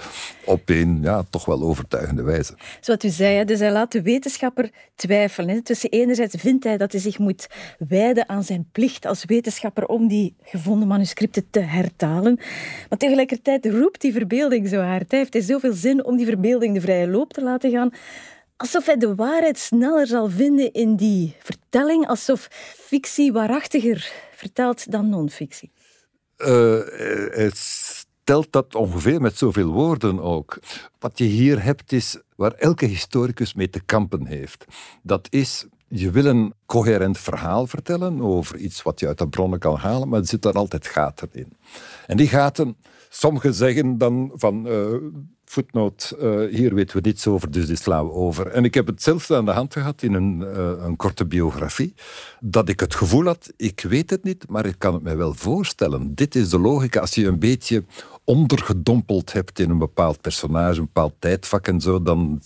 op 0.45 0.63
een 0.65 0.99
ja, 1.03 1.25
toch 1.31 1.45
wel 1.45 1.63
overtuigende 1.63 2.23
wijze. 2.23 2.55
Zoals 2.81 3.05
u 3.05 3.09
zei, 3.09 3.45
dus 3.45 3.59
hij 3.59 3.73
laat 3.73 3.93
de 3.93 4.03
wetenschapper 4.03 4.71
twijfelen. 4.95 5.63
Tussen 5.63 5.91
enerzijds 5.91 6.35
vindt 6.39 6.65
hij 6.65 6.77
dat 6.77 6.93
hij 6.93 7.01
zich 7.01 7.19
moet 7.19 7.47
wijden 7.89 8.29
aan 8.29 8.45
zijn 8.45 8.69
plicht 8.73 9.07
als 9.07 9.25
wetenschapper 9.25 9.87
om 9.87 10.09
die 10.09 10.35
gevonden 10.43 10.89
manuscripten 10.89 11.47
te 11.51 11.61
hertalen. 11.61 12.41
Maar 12.89 12.99
tegelijkertijd 12.99 13.67
roept 13.67 14.05
die 14.09 14.17
verbeelding 14.17 14.69
zo 14.69 14.81
hard. 14.81 15.11
Hij 15.11 15.19
heeft 15.19 15.33
hij 15.33 15.43
zoveel 15.43 15.73
zin 15.73 16.05
om 16.05 16.17
die 16.17 16.27
verbeelding 16.27 16.75
de 16.75 16.81
vrije 16.81 17.09
loop 17.09 17.33
te 17.33 17.43
laten 17.43 17.71
gaan. 17.71 17.91
Alsof 18.57 18.87
hij 18.87 18.97
de 18.97 19.15
waarheid 19.15 19.59
sneller 19.59 20.07
zal 20.07 20.29
vinden 20.31 20.73
in 20.73 20.97
die 20.97 21.37
vertelling. 21.43 22.07
Alsof 22.07 22.49
fictie 22.77 23.33
waarachtiger 23.33 24.13
vertelt 24.35 24.91
dan 24.91 25.09
non-fictie. 25.09 25.71
Het 27.31 27.57
stelt 27.57 28.53
dat 28.53 28.75
ongeveer 28.75 29.21
met 29.21 29.39
zoveel 29.39 29.73
woorden 29.73 30.21
ook. 30.21 30.59
Wat 30.99 31.19
je 31.19 31.25
hier 31.25 31.63
hebt 31.63 31.93
is 31.93 32.19
waar 32.37 32.53
elke 32.53 32.87
historicus 32.87 33.55
mee 33.55 33.71
te 33.71 33.81
kampen 33.85 34.27
heeft. 34.27 34.65
Dat 35.03 35.27
is 35.31 35.67
je 35.89 36.11
wil 36.11 36.25
een 36.25 36.55
coherent 36.67 37.19
verhaal 37.19 37.67
vertellen 37.67 38.21
over 38.21 38.57
iets 38.57 38.83
wat 38.83 39.01
je 39.01 39.07
uit 39.07 39.19
de 39.19 39.29
bronnen 39.29 39.59
kan 39.59 39.77
halen, 39.77 40.09
maar 40.09 40.21
er 40.21 40.27
zitten 40.27 40.53
altijd 40.53 40.87
gaten 40.87 41.29
in. 41.33 41.53
En 42.07 42.17
die 42.17 42.29
gaten, 42.29 42.77
sommigen 43.09 43.55
zeggen 43.55 43.99
dan 43.99 44.33
van 44.35 44.67
uh, 44.67 44.95
footnote, 45.45 46.17
uh, 46.21 46.57
hier 46.57 46.75
weten 46.75 46.97
we 46.97 47.09
niets 47.09 47.27
over, 47.27 47.51
dus 47.51 47.67
die 47.67 47.77
slaan 47.77 48.07
we 48.07 48.13
over. 48.13 48.47
En 48.47 48.65
ik 48.65 48.75
heb 48.75 48.87
het 48.87 49.03
zelfs 49.03 49.31
aan 49.31 49.45
de 49.45 49.51
hand 49.51 49.73
gehad 49.73 50.03
in 50.03 50.15
een, 50.15 50.41
uh, 50.41 50.73
een 50.79 50.97
korte 50.97 51.27
biografie, 51.27 51.95
dat 52.41 52.69
ik 52.69 52.81
het 52.81 52.95
gevoel 52.95 53.25
had, 53.25 53.53
ik 53.57 53.81
weet 53.89 54.11
het 54.11 54.25
niet, 54.25 54.49
maar 54.49 54.67
ik 54.67 54.79
kan 54.79 54.95
het 54.95 55.03
mij 55.03 55.17
wel 55.17 55.35
voorstellen. 55.35 56.15
Dit 56.15 56.35
is 56.35 56.49
de 56.49 56.59
logica 56.59 57.01
als 57.01 57.15
je 57.15 57.27
een 57.27 57.39
beetje 57.39 57.85
ondergedompeld 58.25 59.33
hebt 59.33 59.59
in 59.59 59.71
een 59.71 59.79
bepaald 59.79 60.21
personage, 60.21 60.79
een 60.79 60.85
bepaald 60.85 61.15
tijdvak 61.19 61.67
en 61.67 61.81
zo, 61.81 62.03
dan 62.03 62.41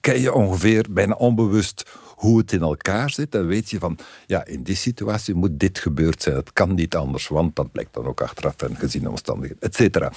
ken 0.00 0.20
je 0.20 0.32
ongeveer 0.32 0.86
bijna 0.90 1.14
onbewust 1.14 1.90
hoe 2.14 2.38
het 2.38 2.52
in 2.52 2.60
elkaar 2.60 3.10
zit, 3.10 3.32
dan 3.32 3.46
weet 3.46 3.70
je 3.70 3.78
van, 3.78 3.98
ja, 4.26 4.44
in 4.44 4.62
die 4.62 4.76
situatie 4.76 5.34
moet 5.34 5.58
dit 5.58 5.78
gebeurd 5.78 6.22
zijn. 6.22 6.36
Het 6.36 6.52
kan 6.52 6.74
niet 6.74 6.96
anders, 6.96 7.28
want 7.28 7.56
dat 7.56 7.72
blijkt 7.72 7.94
dan 7.94 8.06
ook 8.06 8.20
achteraf 8.20 8.56
en 8.56 8.76
gezien 8.76 9.02
de 9.02 9.10
omstandigheden, 9.10 9.62
et 9.62 9.74
cetera. 9.74 10.12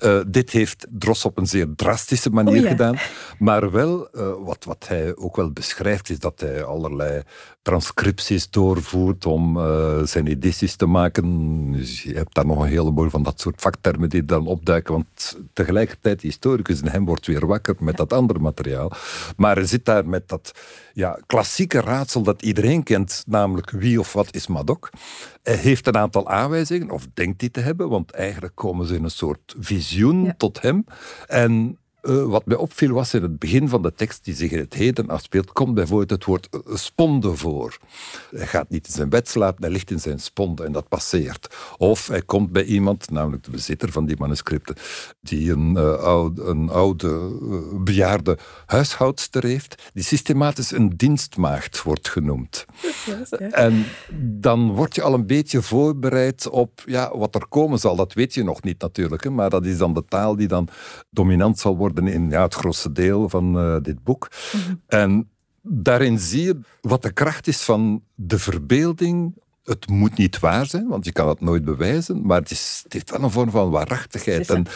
Uh, 0.00 0.20
dit 0.26 0.50
heeft 0.50 0.86
Dross 0.90 1.24
op 1.24 1.38
een 1.38 1.46
zeer 1.46 1.66
drastische 1.76 2.30
manier 2.30 2.62
oh 2.62 2.68
gedaan, 2.68 2.96
maar 3.38 3.70
wel, 3.70 4.08
uh, 4.12 4.32
wat, 4.44 4.64
wat 4.64 4.88
hij 4.88 5.16
ook 5.16 5.36
wel 5.36 5.50
beschrijft, 5.50 6.10
is 6.10 6.18
dat 6.18 6.40
hij 6.40 6.64
allerlei 6.64 7.22
transcripties 7.62 8.50
doorvoert 8.50 9.26
om 9.26 9.56
uh, 9.56 10.02
zijn 10.02 10.26
edities 10.26 10.76
te 10.76 10.86
maken. 10.86 11.72
Dus 11.72 12.02
je 12.02 12.14
hebt 12.14 12.34
daar 12.34 12.46
nog 12.46 12.62
een 12.62 12.68
heleboel 12.68 13.10
van 13.10 13.22
dat 13.22 13.40
soort 13.40 13.60
vaktermen 13.60 14.08
die 14.08 14.24
dan 14.24 14.46
opduiken, 14.46 14.92
want 14.92 15.38
tegelijkertijd, 15.52 16.20
historicus 16.20 16.80
in 16.80 16.88
hem 16.88 17.04
wordt 17.04 17.26
weer 17.26 17.46
wakker 17.46 17.74
met 17.78 17.96
dat 17.96 18.12
andere 18.12 18.38
materiaal. 18.38 18.92
Maar 19.36 19.56
hij 19.56 19.66
zit 19.66 19.84
daar 19.84 20.08
met 20.08 20.28
dat 20.28 20.52
ja, 20.92 21.18
klassieke 21.26 21.80
raadsel 21.80 22.22
dat 22.22 22.42
iedereen 22.42 22.82
kent, 22.82 23.22
namelijk 23.26 23.70
wie 23.70 24.00
of 24.00 24.12
wat 24.12 24.34
is 24.34 24.46
Madoc. 24.46 24.88
Hij 25.42 25.56
heeft 25.56 25.86
een 25.86 25.96
aantal 25.96 26.28
aanwijzingen, 26.28 26.90
of 26.90 27.06
denkt 27.14 27.38
die 27.38 27.50
te 27.50 27.60
hebben, 27.60 27.88
want 27.88 28.10
eigenlijk 28.10 28.54
komen 28.54 28.86
ze 28.86 28.94
in 28.94 29.04
een 29.04 29.10
soort 29.10 29.54
visioen 29.58 30.34
tot 30.36 30.62
hem. 30.62 30.84
En 31.26 31.78
uh, 32.02 32.24
wat 32.24 32.46
mij 32.46 32.56
opviel 32.56 32.94
was 32.94 33.14
in 33.14 33.22
het 33.22 33.38
begin 33.38 33.68
van 33.68 33.82
de 33.82 33.94
tekst 33.94 34.24
die 34.24 34.34
zich 34.34 34.50
in 34.50 34.58
het 34.58 34.74
heden 34.74 35.08
afspeelt, 35.08 35.52
komt 35.52 35.74
bijvoorbeeld 35.74 36.10
het 36.10 36.24
woord 36.24 36.48
uh, 36.50 36.76
sponde 36.76 37.36
voor. 37.36 37.78
Hij 38.30 38.46
gaat 38.46 38.68
niet 38.68 38.86
in 38.86 38.92
zijn 38.92 39.08
bed 39.08 39.28
slapen, 39.28 39.62
hij 39.62 39.72
ligt 39.72 39.90
in 39.90 40.00
zijn 40.00 40.18
sponde 40.18 40.64
en 40.64 40.72
dat 40.72 40.88
passeert. 40.88 41.54
Of 41.78 42.06
hij 42.06 42.22
komt 42.22 42.52
bij 42.52 42.64
iemand, 42.64 43.10
namelijk 43.10 43.44
de 43.44 43.50
bezitter 43.50 43.92
van 43.92 44.06
die 44.06 44.16
manuscripten, 44.18 44.76
die 45.20 45.52
een, 45.52 45.74
uh, 45.76 45.94
oude, 45.94 46.42
een 46.42 46.68
oude 46.68 47.36
bejaarde 47.84 48.38
huishoudster 48.66 49.44
heeft, 49.44 49.90
die 49.94 50.04
systematisch 50.04 50.70
een 50.70 50.96
dienstmaagd 50.96 51.82
wordt 51.82 52.08
genoemd. 52.08 52.64
En 53.50 53.84
dan 54.20 54.72
word 54.72 54.94
je 54.94 55.02
al 55.02 55.14
een 55.14 55.26
beetje 55.26 55.62
voorbereid 55.62 56.48
op 56.48 56.82
ja, 56.86 57.16
wat 57.16 57.34
er 57.34 57.46
komen 57.48 57.78
zal. 57.78 57.96
Dat 57.96 58.12
weet 58.12 58.34
je 58.34 58.44
nog 58.44 58.62
niet 58.62 58.80
natuurlijk, 58.80 59.30
maar 59.30 59.50
dat 59.50 59.66
is 59.66 59.78
dan 59.78 59.94
de 59.94 60.04
taal 60.08 60.36
die 60.36 60.48
dan 60.48 60.68
dominant 61.10 61.58
zal 61.58 61.76
worden 61.76 61.90
in 61.98 62.30
ja, 62.30 62.42
het 62.42 62.54
grootste 62.54 62.92
deel 62.92 63.28
van 63.28 63.56
uh, 63.56 63.76
dit 63.82 64.02
boek. 64.02 64.28
Mhm. 64.52 64.74
En 64.86 65.30
daarin 65.62 66.18
zie 66.18 66.42
je 66.42 66.58
wat 66.80 67.02
de 67.02 67.12
kracht 67.12 67.46
is 67.46 67.62
van 67.62 68.02
de 68.14 68.38
verbeelding. 68.38 69.40
Het 69.64 69.88
moet 69.88 70.16
niet 70.16 70.38
waar 70.38 70.66
zijn, 70.66 70.88
want 70.88 71.04
je 71.04 71.12
kan 71.12 71.28
het 71.28 71.40
nooit 71.40 71.64
bewijzen, 71.64 72.26
maar 72.26 72.40
het, 72.40 72.50
is, 72.50 72.80
het 72.82 72.92
heeft 72.92 73.10
wel 73.10 73.22
een 73.22 73.30
vorm 73.30 73.50
van 73.50 73.70
waarachtigheid. 73.70 74.50
En 74.50 74.66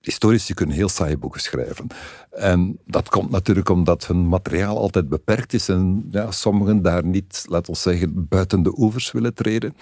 historici 0.00 0.54
kunnen 0.54 0.76
heel 0.76 0.88
saaie 0.88 1.18
boeken 1.18 1.40
schrijven. 1.40 1.86
En 2.36 2.78
dat 2.84 3.08
komt 3.08 3.30
natuurlijk 3.30 3.68
omdat 3.68 4.06
hun 4.06 4.28
materiaal 4.28 4.78
altijd 4.78 5.08
beperkt 5.08 5.52
is 5.52 5.68
en 5.68 6.06
ja, 6.10 6.30
sommigen 6.30 6.82
daar 6.82 7.04
niet, 7.04 7.44
laten 7.48 7.72
we 7.72 7.78
zeggen, 7.78 8.28
buiten 8.28 8.62
de 8.62 8.78
oevers 8.78 9.12
willen 9.12 9.34
treden. 9.34 9.76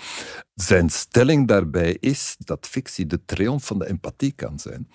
Zijn 0.55 0.91
stelling 0.91 1.49
daarbij 1.49 1.97
is 2.01 2.37
dat 2.39 2.67
fictie 2.67 3.07
de 3.07 3.21
triomf 3.25 3.67
van 3.67 3.79
de 3.79 3.89
empathie 3.89 4.33
kan 4.37 4.59
zijn. 4.59 4.89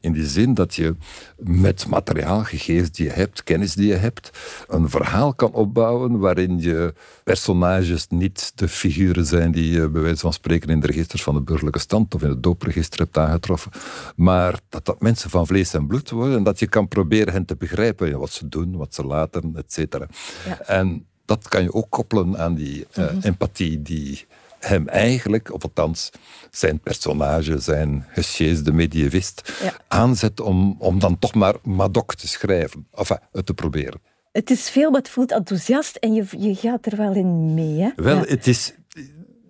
In 0.00 0.12
die 0.12 0.26
zin 0.26 0.54
dat 0.54 0.74
je 0.74 0.96
met 1.36 1.86
materiaal, 1.86 2.44
gegevens 2.44 2.90
die 2.90 3.06
je 3.06 3.12
hebt, 3.12 3.42
kennis 3.42 3.74
die 3.74 3.86
je 3.86 3.94
hebt, 3.94 4.30
een 4.66 4.88
verhaal 4.88 5.34
kan 5.34 5.52
opbouwen 5.52 6.18
waarin 6.18 6.58
je 6.58 6.94
personages 7.24 8.06
niet 8.08 8.52
de 8.54 8.68
figuren 8.68 9.26
zijn 9.26 9.52
die 9.52 9.70
je 9.70 9.88
bij 9.88 10.02
wijze 10.02 10.20
van 10.20 10.32
spreken 10.32 10.68
in 10.68 10.80
de 10.80 10.86
registers 10.86 11.22
van 11.22 11.34
de 11.34 11.42
burgerlijke 11.42 11.78
stand 11.78 12.14
of 12.14 12.22
in 12.22 12.28
het 12.28 12.42
doopregister 12.42 12.98
hebt 12.98 13.18
aangetroffen, 13.18 13.70
maar 14.16 14.60
dat 14.68 14.84
dat 14.84 15.00
mensen 15.00 15.30
van 15.30 15.46
vlees 15.46 15.74
en 15.74 15.86
bloed 15.86 16.10
worden 16.10 16.36
en 16.36 16.44
dat 16.44 16.58
je 16.58 16.66
kan 16.66 16.88
proberen 16.88 17.02
hen 17.08 17.44
te 17.44 17.56
begrijpen 17.56 18.18
wat 18.18 18.30
ze 18.30 18.48
doen, 18.48 18.76
wat 18.76 18.94
ze 18.94 19.04
laten, 19.04 19.52
et 19.56 19.72
cetera. 19.72 20.06
Ja. 20.46 20.60
En 20.60 21.06
dat 21.24 21.48
kan 21.48 21.62
je 21.62 21.72
ook 21.72 21.90
koppelen 21.90 22.38
aan 22.38 22.54
die 22.54 22.86
uh, 22.98 23.04
empathie 23.22 23.82
die 23.82 24.26
hem 24.58 24.88
eigenlijk, 24.88 25.52
of 25.52 25.62
althans 25.62 26.10
zijn 26.50 26.80
personage, 26.80 27.58
zijn 27.58 28.06
gesjeesde 28.12 28.72
medievist, 28.72 29.52
ja. 29.62 29.72
aanzet 29.88 30.40
om, 30.40 30.76
om 30.78 30.98
dan 30.98 31.18
toch 31.18 31.34
maar 31.34 31.54
Madoc 31.62 32.14
te 32.14 32.28
schrijven. 32.28 32.86
Enfin, 32.94 33.18
het 33.32 33.46
te 33.46 33.54
proberen. 33.54 34.00
Het 34.32 34.50
is 34.50 34.70
veel, 34.70 34.90
wat 34.90 35.08
voelt 35.08 35.32
enthousiast 35.32 35.96
en 35.96 36.14
je, 36.14 36.24
je 36.38 36.54
gaat 36.54 36.86
er 36.86 36.96
wel 36.96 37.14
in 37.14 37.54
mee. 37.54 37.80
Hè? 37.80 37.90
Wel, 37.96 38.20
het 38.20 38.46
is... 38.46 38.74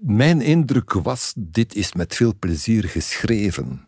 Mijn 0.06 0.40
indruk 0.40 0.92
was, 0.92 1.32
dit 1.36 1.74
is 1.74 1.92
met 1.92 2.14
veel 2.14 2.34
plezier 2.38 2.84
geschreven. 2.84 3.86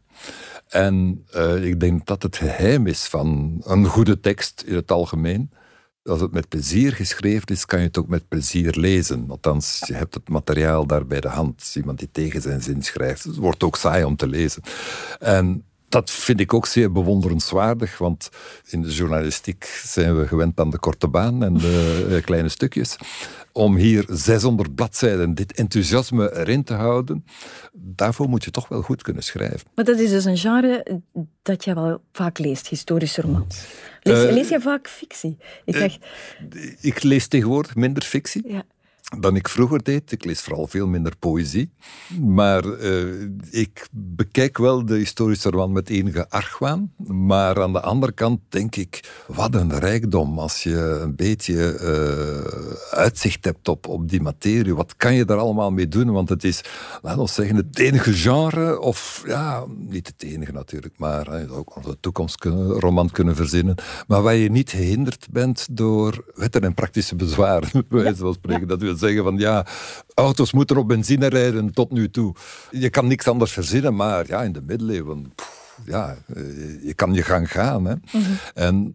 En 0.68 1.24
uh, 1.34 1.64
ik 1.64 1.80
denk 1.80 2.06
dat 2.06 2.22
het 2.22 2.36
geheim 2.36 2.86
is 2.86 3.06
van 3.06 3.60
een 3.64 3.86
goede 3.86 4.20
tekst 4.20 4.62
in 4.66 4.74
het 4.74 4.90
algemeen 4.90 5.50
als 6.06 6.20
het 6.20 6.32
met 6.32 6.48
plezier 6.48 6.92
geschreven 6.92 7.46
is, 7.46 7.66
kan 7.66 7.78
je 7.78 7.86
het 7.86 7.98
ook 7.98 8.08
met 8.08 8.28
plezier 8.28 8.74
lezen. 8.76 9.24
Althans, 9.28 9.82
je 9.86 9.94
hebt 9.94 10.14
het 10.14 10.28
materiaal 10.28 10.86
daar 10.86 11.06
bij 11.06 11.20
de 11.20 11.28
hand. 11.28 11.72
Iemand 11.76 11.98
die 11.98 12.10
tegen 12.12 12.42
zijn 12.42 12.62
zin 12.62 12.82
schrijft. 12.82 13.36
Wordt 13.36 13.62
ook 13.62 13.76
saai 13.76 14.04
om 14.04 14.16
te 14.16 14.26
lezen. 14.26 14.62
En 15.18 15.64
dat 15.88 16.10
vind 16.10 16.40
ik 16.40 16.54
ook 16.54 16.66
zeer 16.66 16.92
bewonderenswaardig, 16.92 17.98
want 17.98 18.28
in 18.66 18.82
de 18.82 18.90
journalistiek 18.90 19.80
zijn 19.84 20.18
we 20.18 20.26
gewend 20.26 20.60
aan 20.60 20.70
de 20.70 20.78
korte 20.78 21.08
baan 21.08 21.42
en 21.42 21.54
de 21.54 22.06
eh, 22.10 22.24
kleine 22.24 22.48
stukjes. 22.48 22.96
Om 23.52 23.76
hier 23.76 24.04
600 24.08 24.74
bladzijden 24.74 25.34
dit 25.34 25.52
enthousiasme 25.52 26.36
erin 26.36 26.64
te 26.64 26.74
houden, 26.74 27.24
daarvoor 27.72 28.28
moet 28.28 28.44
je 28.44 28.50
toch 28.50 28.68
wel 28.68 28.82
goed 28.82 29.02
kunnen 29.02 29.22
schrijven. 29.22 29.68
Maar 29.74 29.84
dat 29.84 29.98
is 29.98 30.10
dus 30.10 30.24
een 30.24 30.38
genre 30.38 31.02
dat 31.42 31.64
je 31.64 31.74
wel 31.74 32.00
vaak 32.12 32.38
leest, 32.38 32.68
historische 32.68 33.20
romans. 33.20 33.64
Lees, 34.02 34.24
uh, 34.24 34.32
lees 34.32 34.48
je 34.48 34.60
vaak 34.60 34.88
fictie? 34.88 35.36
Ik, 35.64 35.76
uh, 35.76 35.94
ik 36.80 37.02
lees 37.02 37.26
tegenwoordig 37.26 37.74
minder 37.74 38.02
fictie. 38.02 38.42
Ja 38.48 38.64
dan 39.06 39.36
ik 39.36 39.48
vroeger 39.48 39.82
deed. 39.82 40.12
Ik 40.12 40.24
lees 40.24 40.40
vooral 40.40 40.66
veel 40.66 40.86
minder 40.86 41.16
poëzie. 41.18 41.70
Maar 42.20 42.64
uh, 42.64 43.28
ik 43.50 43.88
bekijk 43.92 44.58
wel 44.58 44.86
de 44.86 44.94
historische 44.94 45.50
roman 45.50 45.72
met 45.72 45.88
enige 45.88 46.30
argwaan. 46.30 46.92
Maar 47.06 47.62
aan 47.62 47.72
de 47.72 47.80
andere 47.80 48.12
kant 48.12 48.40
denk 48.48 48.76
ik, 48.76 49.24
wat 49.26 49.54
een 49.54 49.78
rijkdom 49.78 50.38
als 50.38 50.62
je 50.62 50.98
een 51.02 51.14
beetje 51.14 51.78
uh, 51.80 52.98
uitzicht 52.98 53.44
hebt 53.44 53.68
op, 53.68 53.88
op 53.88 54.08
die 54.08 54.22
materie. 54.22 54.74
Wat 54.74 54.96
kan 54.96 55.14
je 55.14 55.24
daar 55.24 55.38
allemaal 55.38 55.70
mee 55.70 55.88
doen? 55.88 56.12
Want 56.12 56.28
het 56.28 56.44
is, 56.44 56.60
laten 57.02 57.22
we 57.22 57.28
zeggen, 57.28 57.56
het 57.56 57.78
enige 57.78 58.12
genre, 58.12 58.80
of 58.80 59.22
ja, 59.26 59.64
niet 59.88 60.06
het 60.06 60.22
enige 60.22 60.52
natuurlijk, 60.52 60.94
maar 60.98 61.38
je 61.38 61.46
zou 61.46 61.58
ook 61.58 61.76
een 61.76 61.96
toekomstroman 62.00 63.10
kunnen 63.10 63.36
verzinnen. 63.36 63.74
Maar 64.06 64.22
waar 64.22 64.34
je 64.34 64.50
niet 64.50 64.70
gehinderd 64.70 65.26
bent 65.30 65.66
door 65.70 66.24
wetten 66.34 66.62
en 66.62 66.74
praktische 66.74 67.16
bezwaren, 67.16 67.68
van 68.16 68.34
spreken. 68.34 68.68
Dat 68.68 68.80
wil 68.80 68.95
zeggen 68.98 69.22
van 69.22 69.38
ja, 69.38 69.66
auto's 70.14 70.52
moeten 70.52 70.76
op 70.76 70.88
benzine 70.88 71.26
rijden 71.28 71.72
tot 71.72 71.90
nu 71.90 72.10
toe. 72.10 72.34
Je 72.70 72.90
kan 72.90 73.06
niks 73.06 73.28
anders 73.28 73.52
verzinnen, 73.52 73.94
maar 73.94 74.24
ja, 74.26 74.42
in 74.42 74.52
de 74.52 74.62
middeleeuwen... 74.66 75.32
ja, 75.84 76.16
je 76.82 76.92
kan 76.94 77.14
je 77.14 77.22
gang 77.22 77.50
gaan. 77.50 77.84
Hè. 77.84 77.94
Mhm. 77.94 78.22
En 78.54 78.92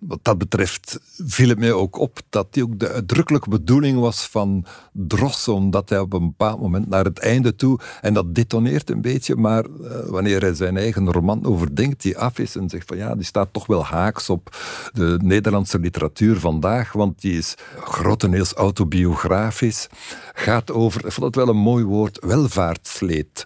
wat 0.00 0.18
dat 0.22 0.38
betreft 0.38 1.00
viel 1.26 1.48
het 1.48 1.58
mij 1.58 1.72
ook 1.72 1.98
op 1.98 2.20
dat 2.28 2.52
die 2.52 2.62
ook 2.62 2.78
de 2.78 2.88
uitdrukkelijke 2.88 3.48
bedoeling 3.48 3.98
was 3.98 4.26
van 4.26 4.64
Dross, 4.92 5.48
omdat 5.48 5.88
hij 5.88 5.98
op 5.98 6.12
een 6.12 6.26
bepaald 6.26 6.60
moment 6.60 6.88
naar 6.88 7.04
het 7.04 7.18
einde 7.18 7.54
toe, 7.54 7.78
en 8.00 8.14
dat 8.14 8.34
detoneert 8.34 8.90
een 8.90 9.00
beetje, 9.00 9.36
maar 9.36 9.64
wanneer 10.06 10.40
hij 10.40 10.54
zijn 10.54 10.76
eigen 10.76 11.12
roman 11.12 11.44
overdenkt, 11.44 12.02
die 12.02 12.18
af 12.18 12.38
is 12.38 12.56
en 12.56 12.68
zegt 12.68 12.86
van 12.86 12.96
ja, 12.96 13.14
die 13.14 13.24
staat 13.24 13.52
toch 13.52 13.66
wel 13.66 13.84
haaks 13.84 14.30
op 14.30 14.56
de 14.92 15.18
Nederlandse 15.22 15.78
literatuur 15.78 16.40
vandaag, 16.40 16.92
want 16.92 17.20
die 17.20 17.38
is 17.38 17.54
grotendeels 17.84 18.52
autobiografisch, 18.52 19.86
gaat 20.32 20.70
over, 20.70 21.06
ik 21.06 21.12
vond 21.12 21.26
het 21.26 21.44
wel 21.44 21.54
een 21.54 21.60
mooi 21.60 21.84
woord, 21.84 22.24
welvaartsleed. 22.24 23.44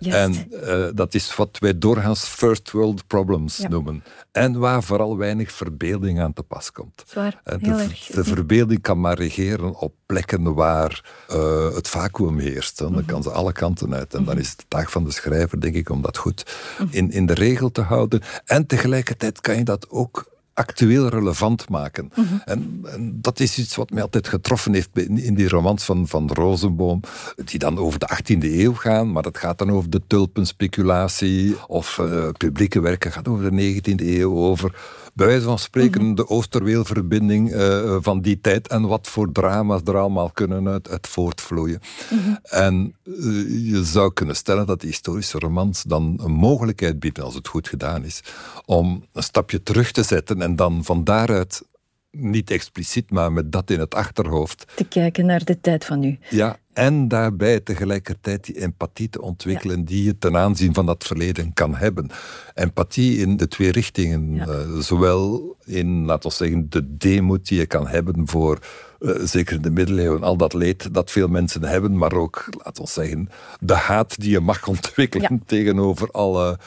En 0.00 0.34
uh, 0.50 0.86
dat 0.94 1.14
is 1.14 1.36
wat 1.36 1.58
wij 1.58 1.78
doorgaans 1.78 2.24
first 2.24 2.70
world 2.70 3.06
problems 3.06 3.58
noemen. 3.68 4.04
En 4.32 4.58
waar 4.58 4.82
vooral 4.82 5.16
weinig 5.16 5.52
verbeelding 5.52 6.20
aan 6.20 6.32
te 6.32 6.42
pas 6.42 6.72
komt. 6.72 7.04
Zwaar, 7.06 7.40
de, 7.44 7.88
de, 8.12 8.24
verbeelding 8.24 8.80
kan 8.80 9.00
maar 9.00 9.18
regeren 9.18 9.80
op 9.80 9.94
plekken 10.06 10.54
waar 10.54 11.04
uh, 11.32 11.74
het 11.74 11.88
vacuüm 11.88 12.38
heerst. 12.38 12.78
Dan 12.78 12.92
mhm. 12.92 13.04
kan 13.04 13.22
ze 13.22 13.30
alle 13.30 13.52
kanten 13.52 13.94
uit. 13.94 14.14
En 14.14 14.24
dan 14.24 14.34
mhm. 14.34 14.42
is 14.42 14.50
het 14.50 14.58
de 14.58 14.64
taak 14.68 14.90
van 14.90 15.04
de 15.04 15.12
schrijver, 15.12 15.60
denk 15.60 15.74
ik, 15.74 15.90
om 15.90 16.02
dat 16.02 16.16
goed 16.16 16.54
mhm. 16.78 16.88
in, 16.90 17.10
in 17.10 17.26
de 17.26 17.34
regel 17.34 17.70
te 17.70 17.80
houden. 17.80 18.22
En 18.44 18.66
tegelijkertijd 18.66 19.40
kan 19.40 19.56
je 19.56 19.64
dat 19.64 19.90
ook 19.90 20.32
actueel 20.54 21.08
relevant 21.08 21.68
maken. 21.68 22.10
Mhm. 22.14 22.34
en, 22.44 22.80
en, 22.84 23.20
dat 23.20 23.40
is 23.40 23.58
iets 23.58 23.76
wat 23.76 23.90
mij 23.90 24.02
altijd 24.02 24.28
getroffen 24.28 24.72
heeft 24.72 24.88
in 24.98 25.34
die 25.34 25.48
romans 25.48 25.84
van, 25.84 26.08
van 26.08 26.30
Rosenboom, 26.32 27.00
die 27.44 27.58
dan 27.58 27.78
over 27.78 27.98
de 27.98 28.08
18e 28.14 28.38
eeuw 28.38 28.74
gaan, 28.74 29.12
maar 29.12 29.22
dat 29.22 29.38
gaat 29.38 29.58
dan 29.58 29.70
over 29.70 29.90
de 29.90 30.02
tulpenspeculatie, 30.06 31.56
of 31.66 31.98
uh, 31.98 32.28
publieke 32.36 32.80
werken 32.80 33.12
gaat 33.12 33.28
over 33.28 33.50
de 33.50 33.80
19e 33.80 34.06
eeuw, 34.06 34.34
over 34.34 34.74
bij 35.14 35.26
wijze 35.26 35.44
van 35.44 35.58
spreken 35.58 36.04
mhm. 36.04 36.14
de 36.14 36.28
Oosterweelverbinding 36.28 37.52
uh, 37.52 37.96
van 38.00 38.20
die 38.20 38.40
tijd 38.40 38.68
en 38.68 38.86
wat 38.86 39.08
voor 39.08 39.32
drama's 39.32 39.80
er 39.84 39.96
allemaal 39.96 40.30
kunnen 40.30 40.68
uit, 40.68 40.88
uit 40.88 41.06
voortvloeien. 41.06 41.80
Mhm. 42.10 42.34
En 42.42 42.96
uh, 43.04 43.70
je 43.70 43.84
zou 43.84 44.12
kunnen 44.12 44.36
stellen 44.36 44.66
dat 44.66 44.80
die 44.80 44.88
historische 44.88 45.38
romans 45.38 45.82
dan 45.82 46.20
een 46.22 46.32
mogelijkheid 46.32 46.98
bieden, 46.98 47.24
als 47.24 47.34
het 47.34 47.48
goed 47.48 47.68
gedaan 47.68 48.04
is, 48.04 48.20
om 48.64 49.04
een 49.12 49.22
stapje 49.22 49.62
terug 49.62 49.92
te 49.92 50.02
zetten 50.02 50.42
en 50.42 50.56
dan 50.56 50.84
van 50.84 51.04
daaruit 51.04 51.62
niet 52.10 52.50
expliciet, 52.50 53.10
maar 53.10 53.32
met 53.32 53.52
dat 53.52 53.70
in 53.70 53.80
het 53.80 53.94
achterhoofd. 53.94 54.66
Te 54.74 54.84
kijken 54.84 55.26
naar 55.26 55.44
de 55.44 55.60
tijd 55.60 55.84
van 55.84 56.00
nu. 56.00 56.18
Ja, 56.30 56.58
en 56.74 57.08
daarbij 57.08 57.60
tegelijkertijd 57.60 58.44
die 58.44 58.60
empathie 58.60 59.08
te 59.08 59.22
ontwikkelen 59.22 59.84
die 59.84 60.04
je 60.04 60.18
ten 60.18 60.36
aanzien 60.36 60.74
van 60.74 60.86
dat 60.86 61.04
verleden 61.04 61.52
kan 61.52 61.74
hebben. 61.74 62.10
Empathie 62.54 63.18
in 63.18 63.36
de 63.36 63.48
twee 63.48 63.72
richtingen. 63.72 64.34
Uh, 64.34 64.78
zowel 64.78 65.56
in, 65.64 66.04
laten 66.04 66.28
we 66.28 66.36
zeggen, 66.36 66.70
de 66.70 66.96
demoed 66.96 67.48
die 67.48 67.58
je 67.58 67.66
kan 67.66 67.86
hebben 67.86 68.28
voor 68.28 68.58
uh, 69.04 69.14
zeker 69.24 69.56
in 69.56 69.62
de 69.62 69.70
middeleeuwen, 69.70 70.22
al 70.22 70.36
dat 70.36 70.52
leed 70.52 70.94
dat 70.94 71.10
veel 71.10 71.28
mensen 71.28 71.62
hebben, 71.62 71.98
maar 71.98 72.12
ook, 72.12 72.48
laten 72.64 72.82
we 72.82 72.90
zeggen, 72.90 73.28
de 73.60 73.74
haat 73.74 74.20
die 74.20 74.30
je 74.30 74.40
mag 74.40 74.68
ontwikkelen 74.68 75.42
tegenover 75.46 76.10
alle 76.10 76.58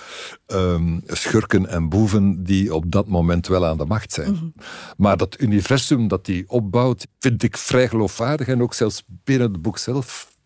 um, 0.48 1.02
schurken 1.08 1.70
en 1.70 1.90
boeven 1.90 2.44
die 2.44 2.76
op 2.76 2.92
dat 2.92 3.08
moment 3.08 3.48
wel 3.48 3.66
aan 3.66 3.78
de 3.78 3.86
macht 3.86 4.14
zijn. 4.14 4.32
Mhm. 4.32 4.46
Maar 4.98 5.18
dat 5.18 5.42
universum 5.42 6.08
dat 6.08 6.26
die 6.26 6.50
opbouwt, 6.50 7.08
vind 7.20 7.44
ik 7.44 7.58
vrij 7.58 7.88
geloofwaardig 7.88 8.48
en 8.48 8.62
ook 8.62 8.74
zelfs 8.74 9.04
binnen 9.08 9.52
het 9.52 9.62
boek 9.62 9.78
zelf 9.78 9.97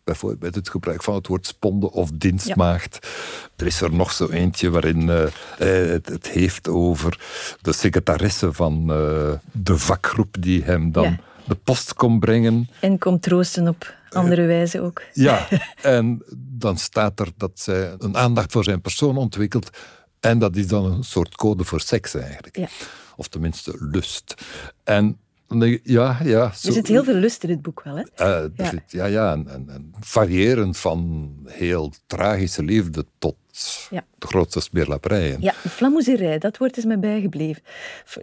bijvoorbeeld 0.03 0.41
met 0.41 0.55
het 0.55 0.69
gebruik 0.69 1.03
van 1.03 1.15
het 1.15 1.27
woord 1.27 1.47
sponde 1.47 1.91
of 1.91 2.09
dienstmaagd. 2.13 3.07
Er 3.55 3.65
is 3.65 3.81
er 3.81 3.93
nog 3.93 4.11
zo 4.11 4.29
eentje 4.29 4.69
waarin 4.69 5.01
uh, 5.01 5.23
het, 5.57 6.09
het, 6.09 6.27
heeft 6.27 6.67
over 6.67 7.19
de 7.61 7.73
secretaresse 7.73 8.53
van 8.53 8.81
uh, 8.81 9.31
de 9.51 9.77
vakgroep 9.77 10.35
die 10.39 10.63
hem 10.63 10.91
dan 10.91 11.17
de 11.45 11.55
post 11.55 11.93
komt 11.93 12.19
brengen. 12.19 12.69
En 12.79 12.97
komt 12.97 13.21
troosten 13.21 13.67
op 13.67 13.93
andere 14.09 14.45
wijze 14.45 14.81
ook. 14.81 15.01
Ja, 15.13 15.47
en 15.81 16.23
dan 16.35 16.77
staat 16.77 17.19
er 17.19 17.27
dat 17.37 17.51
zij 17.53 17.95
een 17.97 18.17
aandacht 18.17 18.51
voor 18.51 18.63
zijn 18.63 18.81
persoon 18.81 19.17
ontwikkelt. 19.17 19.69
En 20.19 20.39
dat 20.39 20.55
is 20.55 20.67
dan 20.67 20.85
een 20.85 21.03
soort 21.03 21.35
code 21.35 21.63
voor 21.63 21.81
seks 21.81 22.15
eigenlijk. 22.15 22.57
Ja. 22.57 22.67
Of 23.15 23.27
tenminste 23.27 23.75
lust. 23.79 24.33
En 24.83 25.17
ja, 25.83 26.17
ja. 26.23 26.43
Er 26.43 26.71
zit 26.73 26.87
heel 26.87 27.03
veel 27.03 27.13
lust 27.13 27.43
in 27.43 27.49
het 27.49 27.61
boek 27.61 27.81
wel, 27.83 27.95
hè? 27.95 28.01
Uh, 28.01 28.49
ja. 28.55 28.69
Zit, 28.69 28.81
ja, 28.87 29.05
ja. 29.05 29.31
En, 29.31 29.47
en, 29.47 29.93
variërend 29.99 30.77
van 30.77 31.31
heel 31.45 31.93
tragische 32.07 32.63
liefde 32.63 33.05
tot 33.17 33.35
ja. 33.89 34.03
de 34.17 34.27
grootste 34.27 34.59
smeerlapperijen. 34.59 35.41
Ja, 35.41 35.53
flamouserij, 35.53 36.37
dat 36.37 36.57
woord 36.57 36.77
is 36.77 36.85
mij 36.85 36.99
bijgebleven. 36.99 37.61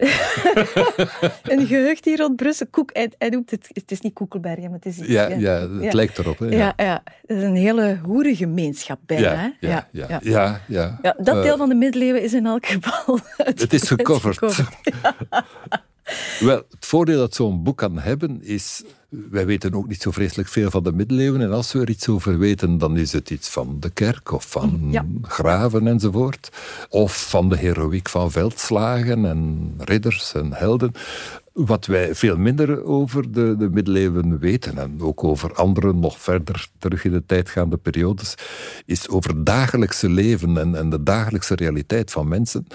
een 1.43 1.67
geheugd 1.67 2.05
hier 2.05 2.17
rond 2.17 2.35
Brussel. 2.35 2.67
Koek, 2.69 2.89
hij, 2.93 3.11
hij 3.17 3.29
noemt 3.29 3.51
het, 3.51 3.69
het 3.73 3.91
is 3.91 4.01
niet 4.01 4.13
Koekelbergen, 4.13 4.63
maar 4.63 4.79
het 4.83 4.85
is... 4.85 4.97
Ja, 4.97 5.27
ja, 5.27 5.69
het 5.69 5.93
lijkt 5.93 6.17
erop. 6.17 6.39
Hè, 6.39 6.45
ja. 6.45 6.73
Ja, 6.77 7.03
het 7.25 7.37
is 7.37 7.43
een 7.43 7.55
hele 7.55 7.99
hoerengemeenschap 8.03 8.99
bijna. 9.05 9.53
Ja, 9.59 9.87
ja, 9.91 10.19
ja, 10.21 10.61
ja. 10.67 10.99
ja, 11.01 11.15
dat 11.17 11.43
deel 11.43 11.57
van 11.57 11.69
de 11.69 11.75
middeleeuwen 11.75 12.23
is 12.23 12.33
in 12.33 12.45
elk 12.45 12.65
geval... 12.65 13.19
Het, 13.37 13.73
is 13.73 13.87
gecoverd. 13.87 14.39
Wel, 16.39 16.63
het 16.69 16.85
voordeel 16.85 17.17
dat 17.17 17.35
zo'n 17.35 17.63
boek 17.63 17.77
kan 17.77 17.99
hebben 17.99 18.43
is, 18.43 18.83
wij 19.09 19.45
weten 19.45 19.73
ook 19.73 19.87
niet 19.87 20.01
zo 20.01 20.11
vreselijk 20.11 20.49
veel 20.49 20.69
van 20.69 20.83
de 20.83 20.91
middeleeuwen 20.91 21.41
en 21.41 21.51
als 21.51 21.71
we 21.71 21.79
er 21.79 21.89
iets 21.89 22.07
over 22.07 22.37
weten, 22.37 22.77
dan 22.77 22.97
is 22.97 23.11
het 23.11 23.29
iets 23.29 23.49
van 23.49 23.77
de 23.79 23.89
kerk 23.89 24.31
of 24.31 24.45
van 24.49 24.95
graven 25.21 25.87
enzovoort, 25.87 26.49
of 26.89 27.29
van 27.29 27.49
de 27.49 27.57
heroïek 27.57 28.09
van 28.09 28.31
veldslagen 28.31 29.25
en 29.25 29.73
ridders 29.77 30.33
en 30.33 30.53
helden. 30.53 30.91
Wat 31.53 31.85
wij 31.85 32.15
veel 32.15 32.37
minder 32.37 32.83
over 32.83 33.31
de, 33.31 33.55
de 33.57 33.69
middeleeuwen 33.69 34.39
weten, 34.39 34.77
en 34.77 35.01
ook 35.01 35.23
over 35.23 35.53
andere 35.53 35.93
nog 35.93 36.19
verder 36.19 36.67
terug 36.77 37.03
in 37.03 37.11
de 37.11 37.23
tijd 37.25 37.49
gaande 37.49 37.77
periodes, 37.77 38.35
is 38.85 39.09
over 39.09 39.43
dagelijkse 39.43 40.09
leven 40.09 40.57
en, 40.57 40.75
en 40.75 40.89
de 40.89 41.03
dagelijkse 41.03 41.55
realiteit 41.55 42.11
van 42.11 42.27
mensen. 42.27 42.67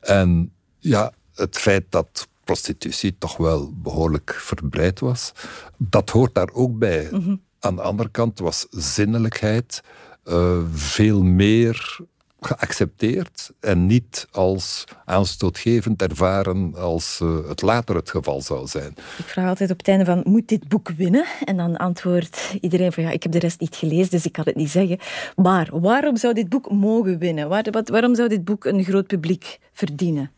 En 0.00 0.52
ja, 0.78 1.12
het 1.34 1.56
feit 1.56 1.84
dat 1.88 2.28
prostitutie 2.48 3.18
toch 3.18 3.36
wel 3.36 3.72
behoorlijk 3.74 4.34
verbreid 4.34 5.00
was. 5.00 5.32
Dat 5.76 6.10
hoort 6.10 6.34
daar 6.34 6.50
ook 6.52 6.78
bij. 6.78 7.08
Mhm. 7.10 7.36
Aan 7.60 7.76
de 7.76 7.82
andere 7.82 8.08
kant 8.08 8.38
was 8.38 8.66
zinnelijkheid 8.70 9.82
uh, 10.24 10.58
veel 10.72 11.22
meer 11.22 11.98
geaccepteerd 12.40 13.50
en 13.60 13.86
niet 13.86 14.26
als 14.30 14.84
aanstootgevend 15.04 16.02
ervaren 16.02 16.74
als 16.76 17.20
uh, 17.22 17.48
het 17.48 17.62
later 17.62 17.96
het 17.96 18.10
geval 18.10 18.42
zou 18.42 18.66
zijn. 18.66 18.94
Ik 19.18 19.24
vraag 19.24 19.48
altijd 19.48 19.70
op 19.70 19.78
het 19.78 19.88
einde 19.88 20.04
van, 20.04 20.20
moet 20.24 20.48
dit 20.48 20.68
boek 20.68 20.88
winnen? 20.88 21.24
En 21.44 21.56
dan 21.56 21.76
antwoordt 21.76 22.54
iedereen 22.60 22.92
van, 22.92 23.02
ja, 23.02 23.10
ik 23.10 23.22
heb 23.22 23.32
de 23.32 23.38
rest 23.38 23.60
niet 23.60 23.76
gelezen, 23.76 24.10
dus 24.10 24.26
ik 24.26 24.32
kan 24.32 24.44
het 24.44 24.56
niet 24.56 24.70
zeggen. 24.70 24.98
Maar 25.36 25.68
waarom 25.72 26.16
zou 26.16 26.34
dit 26.34 26.48
boek 26.48 26.70
mogen 26.70 27.18
winnen? 27.18 27.48
Waar, 27.48 27.66
wat, 27.70 27.88
waarom 27.88 28.14
zou 28.14 28.28
dit 28.28 28.44
boek 28.44 28.64
een 28.64 28.84
groot 28.84 29.06
publiek 29.06 29.58
verdienen? 29.72 30.30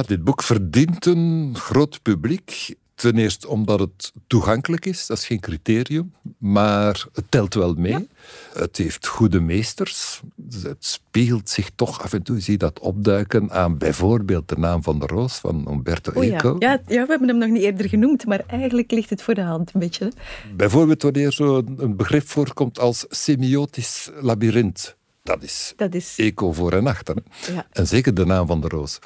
Dit 0.00 0.24
boek 0.24 0.42
verdient 0.42 1.06
een 1.06 1.54
groot 1.58 2.02
publiek. 2.02 2.74
Ten 2.94 3.18
eerste 3.18 3.48
omdat 3.48 3.78
het 3.80 4.12
toegankelijk 4.26 4.86
is, 4.86 5.06
dat 5.06 5.18
is 5.18 5.26
geen 5.26 5.40
criterium, 5.40 6.12
maar 6.38 7.06
het 7.12 7.24
telt 7.28 7.54
wel 7.54 7.74
mee. 7.74 8.08
Het 8.54 8.76
heeft 8.76 9.06
goede 9.06 9.40
meesters. 9.40 10.20
Het 10.62 10.84
spiegelt 10.84 11.50
zich 11.50 11.70
toch 11.74 12.02
af 12.02 12.12
en 12.12 12.22
toe, 12.22 12.40
zie 12.40 12.58
dat 12.58 12.80
opduiken 12.80 13.50
aan 13.50 13.78
bijvoorbeeld 13.78 14.48
de 14.48 14.58
naam 14.58 14.82
van 14.82 14.98
de 14.98 15.06
Roos 15.06 15.34
van 15.34 15.66
Umberto 15.70 16.12
Eco. 16.12 16.56
Ja. 16.58 16.70
Ja, 16.70 16.80
we 16.86 17.06
hebben 17.08 17.28
hem 17.28 17.38
nog 17.38 17.48
niet 17.48 17.62
eerder 17.62 17.88
genoemd, 17.88 18.26
maar 18.26 18.42
eigenlijk 18.46 18.90
ligt 18.90 19.10
het 19.10 19.22
voor 19.22 19.34
de 19.34 19.42
hand 19.42 19.74
een 19.74 19.80
beetje. 19.80 20.12
Bijvoorbeeld 20.56 21.02
wanneer 21.02 21.32
zo'n 21.32 21.94
begrip 21.96 22.28
voorkomt 22.28 22.78
als 22.78 23.04
semiotisch 23.08 24.10
labyrint. 24.20 24.96
Dat 25.22 25.42
is, 25.42 25.72
dat 25.76 25.94
is... 25.94 26.14
eco 26.16 26.52
voor 26.52 26.72
en 26.72 26.86
achter. 26.86 27.16
Ja. 27.46 27.66
En 27.70 27.86
zeker 27.86 28.14
de 28.14 28.24
naam 28.24 28.46
van 28.46 28.60
de 28.60 28.68
roos. 28.68 28.98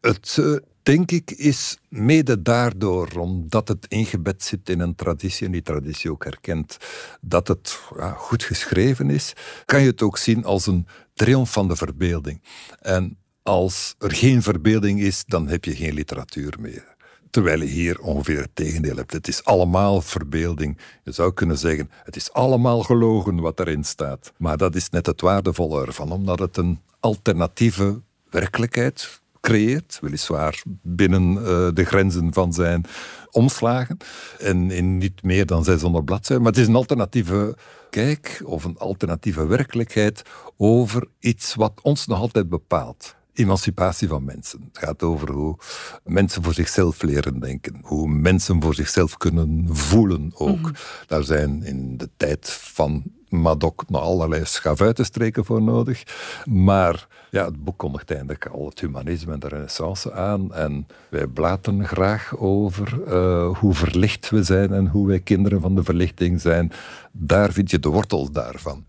Het, 0.00 0.36
uh, 0.40 0.56
denk 0.82 1.10
ik, 1.10 1.30
is 1.30 1.78
mede 1.88 2.42
daardoor, 2.42 3.08
omdat 3.18 3.68
het 3.68 3.86
ingebed 3.88 4.42
zit 4.42 4.68
in 4.68 4.80
een 4.80 4.94
traditie 4.94 5.46
en 5.46 5.52
die 5.52 5.62
traditie 5.62 6.10
ook 6.10 6.24
herkent, 6.24 6.76
dat 7.20 7.48
het 7.48 7.80
ja, 7.96 8.12
goed 8.12 8.42
geschreven 8.42 9.10
is, 9.10 9.32
kan 9.64 9.80
je 9.80 9.86
het 9.86 10.02
ook 10.02 10.18
zien 10.18 10.44
als 10.44 10.66
een 10.66 10.86
triomf 11.14 11.52
van 11.52 11.68
de 11.68 11.76
verbeelding. 11.76 12.42
En 12.80 13.18
als 13.42 13.94
er 13.98 14.14
geen 14.14 14.42
verbeelding 14.42 15.00
is, 15.00 15.24
dan 15.24 15.48
heb 15.48 15.64
je 15.64 15.76
geen 15.76 15.94
literatuur 15.94 16.54
meer. 16.60 16.96
Terwijl 17.30 17.60
je 17.60 17.66
hier 17.66 18.00
ongeveer 18.00 18.40
het 18.40 18.54
tegendeel 18.54 18.96
hebt. 18.96 19.12
Het 19.12 19.28
is 19.28 19.44
allemaal 19.44 20.00
verbeelding. 20.00 20.78
Je 21.04 21.12
zou 21.12 21.32
kunnen 21.32 21.58
zeggen, 21.58 21.90
het 22.04 22.16
is 22.16 22.32
allemaal 22.32 22.82
gelogen 22.82 23.40
wat 23.40 23.60
erin 23.60 23.84
staat. 23.84 24.32
Maar 24.36 24.56
dat 24.56 24.74
is 24.74 24.90
net 24.90 25.06
het 25.06 25.20
waardevolle 25.20 25.86
ervan, 25.86 26.12
omdat 26.12 26.38
het 26.38 26.56
een 26.56 26.80
alternatieve 27.00 28.00
werkelijkheid 28.30 29.20
creëert, 29.40 29.98
weliswaar 30.00 30.62
binnen 30.82 31.32
uh, 31.32 31.40
de 31.74 31.84
grenzen 31.84 32.32
van 32.32 32.52
zijn 32.52 32.84
omslagen 33.30 33.96
en 34.38 34.70
in 34.70 34.98
niet 34.98 35.22
meer 35.22 35.46
dan 35.46 35.64
600 35.64 36.04
bladzijden. 36.04 36.44
Maar 36.44 36.52
het 36.52 36.60
is 36.60 36.68
een 36.68 36.74
alternatieve 36.74 37.56
kijk 37.90 38.42
of 38.44 38.64
een 38.64 38.78
alternatieve 38.78 39.46
werkelijkheid 39.46 40.22
over 40.56 41.08
iets 41.18 41.54
wat 41.54 41.72
ons 41.82 42.06
nog 42.06 42.18
altijd 42.20 42.48
bepaalt 42.48 43.16
emancipatie 43.38 44.08
van 44.08 44.24
mensen. 44.24 44.60
Het 44.68 44.78
gaat 44.78 45.02
over 45.02 45.30
hoe 45.30 45.56
mensen 46.04 46.42
voor 46.42 46.54
zichzelf 46.54 47.02
leren 47.02 47.40
denken, 47.40 47.80
hoe 47.82 48.08
mensen 48.08 48.62
voor 48.62 48.74
zichzelf 48.74 49.16
kunnen 49.16 49.66
voelen 49.76 50.30
ook. 50.34 50.60
Mhm. 50.60 50.72
Daar 51.06 51.24
zijn 51.24 51.62
in 51.62 51.96
de 51.96 52.08
tijd 52.16 52.50
van 52.50 53.02
Madoc 53.28 53.84
nog 53.88 54.02
allerlei 54.02 54.44
schavuitenstreken 54.44 55.44
voor 55.44 55.62
nodig. 55.62 56.02
Maar 56.44 57.06
ja, 57.30 57.44
het 57.44 57.64
boek 57.64 57.78
kondigt 57.78 58.10
eindelijk 58.10 58.46
al 58.46 58.66
het 58.66 58.80
humanisme 58.80 59.32
en 59.32 59.40
de 59.40 59.48
renaissance 59.48 60.12
aan. 60.12 60.54
En 60.54 60.86
wij 61.10 61.26
blaten 61.26 61.86
graag 61.86 62.36
over 62.36 62.98
uh, 63.08 63.58
hoe 63.58 63.74
verlicht 63.74 64.30
we 64.30 64.42
zijn 64.42 64.72
en 64.72 64.86
hoe 64.86 65.06
wij 65.06 65.20
kinderen 65.20 65.60
van 65.60 65.74
de 65.74 65.84
verlichting 65.84 66.40
zijn. 66.40 66.72
Daar 67.12 67.52
vind 67.52 67.70
je 67.70 67.78
de 67.78 67.88
wortels 67.88 68.30
daarvan. 68.30 68.84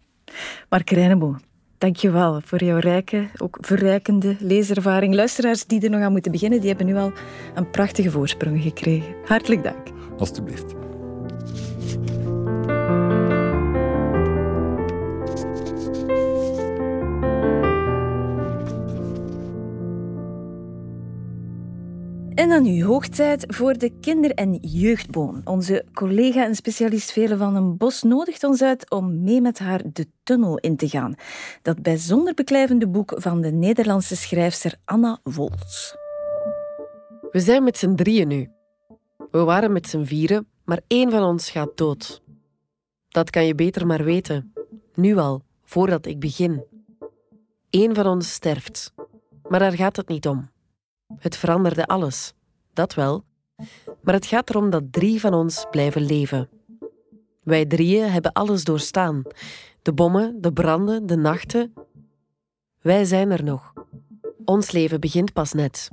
Mark 0.69 0.89
Reinebo, 0.89 1.35
Dankjewel 1.79 2.41
voor 2.43 2.63
jouw 2.63 2.77
rijke, 2.77 3.27
ook 3.37 3.57
verrijkende 3.61 4.35
leeservaring. 4.39 5.15
Luisteraars 5.15 5.65
die 5.65 5.81
er 5.81 5.89
nog 5.89 6.01
aan 6.01 6.11
moeten 6.11 6.31
beginnen, 6.31 6.59
die 6.59 6.69
hebben 6.69 6.85
nu 6.85 6.95
al 6.95 7.11
een 7.55 7.69
prachtige 7.69 8.11
voorsprong 8.11 8.61
gekregen. 8.61 9.15
Hartelijk 9.25 9.63
dank. 9.63 9.87
Alsjeblieft. 10.17 10.75
En 22.49 22.63
nu 22.63 22.83
hoogtijd 22.83 23.45
voor 23.47 23.77
de 23.77 23.91
kinder- 23.99 24.33
en 24.33 24.55
jeugdboom. 24.55 25.41
Onze 25.43 25.85
collega 25.93 26.45
en 26.45 26.55
specialist 26.55 27.11
Vele 27.11 27.37
van 27.37 27.53
den 27.53 27.77
Bos 27.77 28.03
nodigt 28.03 28.43
ons 28.43 28.61
uit 28.61 28.89
om 28.89 29.23
mee 29.23 29.41
met 29.41 29.59
haar 29.59 29.81
de 29.93 30.07
tunnel 30.23 30.57
in 30.57 30.75
te 30.75 30.89
gaan. 30.89 31.15
Dat 31.61 31.81
bijzonder 31.81 32.33
beklijvende 32.33 32.87
boek 32.87 33.13
van 33.15 33.41
de 33.41 33.51
Nederlandse 33.51 34.15
schrijfster 34.15 34.75
Anna 34.85 35.19
Woltz. 35.23 35.93
We 37.31 37.39
zijn 37.39 37.63
met 37.63 37.77
z'n 37.77 37.95
drieën 37.95 38.27
nu. 38.27 38.49
We 39.31 39.43
waren 39.43 39.71
met 39.71 39.87
z'n 39.87 40.03
vieren, 40.03 40.47
maar 40.65 40.81
één 40.87 41.11
van 41.11 41.23
ons 41.23 41.49
gaat 41.49 41.77
dood. 41.77 42.21
Dat 43.07 43.29
kan 43.29 43.45
je 43.45 43.55
beter 43.55 43.85
maar 43.85 44.03
weten. 44.03 44.53
Nu 44.95 45.17
al, 45.17 45.41
voordat 45.63 46.05
ik 46.05 46.19
begin. 46.19 46.63
Eén 47.69 47.95
van 47.95 48.05
ons 48.05 48.31
sterft. 48.31 48.93
Maar 49.47 49.59
daar 49.59 49.73
gaat 49.73 49.95
het 49.95 50.07
niet 50.07 50.27
om. 50.27 50.49
Het 51.19 51.37
veranderde 51.37 51.85
alles, 51.85 52.33
dat 52.73 52.93
wel. 52.93 53.23
Maar 54.01 54.13
het 54.13 54.25
gaat 54.25 54.49
erom 54.49 54.69
dat 54.69 54.83
drie 54.91 55.19
van 55.19 55.33
ons 55.33 55.65
blijven 55.71 56.01
leven. 56.01 56.49
Wij 57.43 57.65
drieën 57.65 58.09
hebben 58.09 58.31
alles 58.31 58.63
doorstaan: 58.63 59.21
de 59.81 59.93
bommen, 59.93 60.41
de 60.41 60.53
branden, 60.53 61.05
de 61.05 61.17
nachten. 61.17 61.73
Wij 62.81 63.05
zijn 63.05 63.31
er 63.31 63.43
nog. 63.43 63.73
Ons 64.45 64.71
leven 64.71 64.99
begint 64.99 65.33
pas 65.33 65.53
net. 65.53 65.89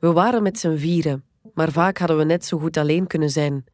We 0.00 0.12
waren 0.12 0.42
met 0.42 0.58
z'n 0.58 0.76
vieren, 0.76 1.24
maar 1.54 1.72
vaak 1.72 1.98
hadden 1.98 2.16
we 2.16 2.24
net 2.24 2.44
zo 2.44 2.58
goed 2.58 2.76
alleen 2.76 3.06
kunnen 3.06 3.30
zijn. 3.30 3.64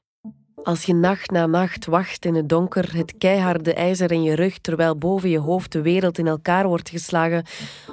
Als 0.63 0.85
je 0.85 0.95
nacht 0.95 1.31
na 1.31 1.47
nacht 1.47 1.87
wacht 1.87 2.25
in 2.25 2.35
het 2.35 2.49
donker, 2.49 2.97
het 2.97 3.19
keiharde 3.19 3.75
ijzer 3.75 4.13
in 4.13 4.23
je 4.23 4.35
rug, 4.35 4.59
terwijl 4.59 4.99
boven 4.99 5.29
je 5.29 5.39
hoofd 5.39 5.73
de 5.73 5.83
wereld 5.83 6.19
in 6.19 6.27
elkaar 6.27 6.69
wordt 6.69 6.89
geslagen, 6.89 7.45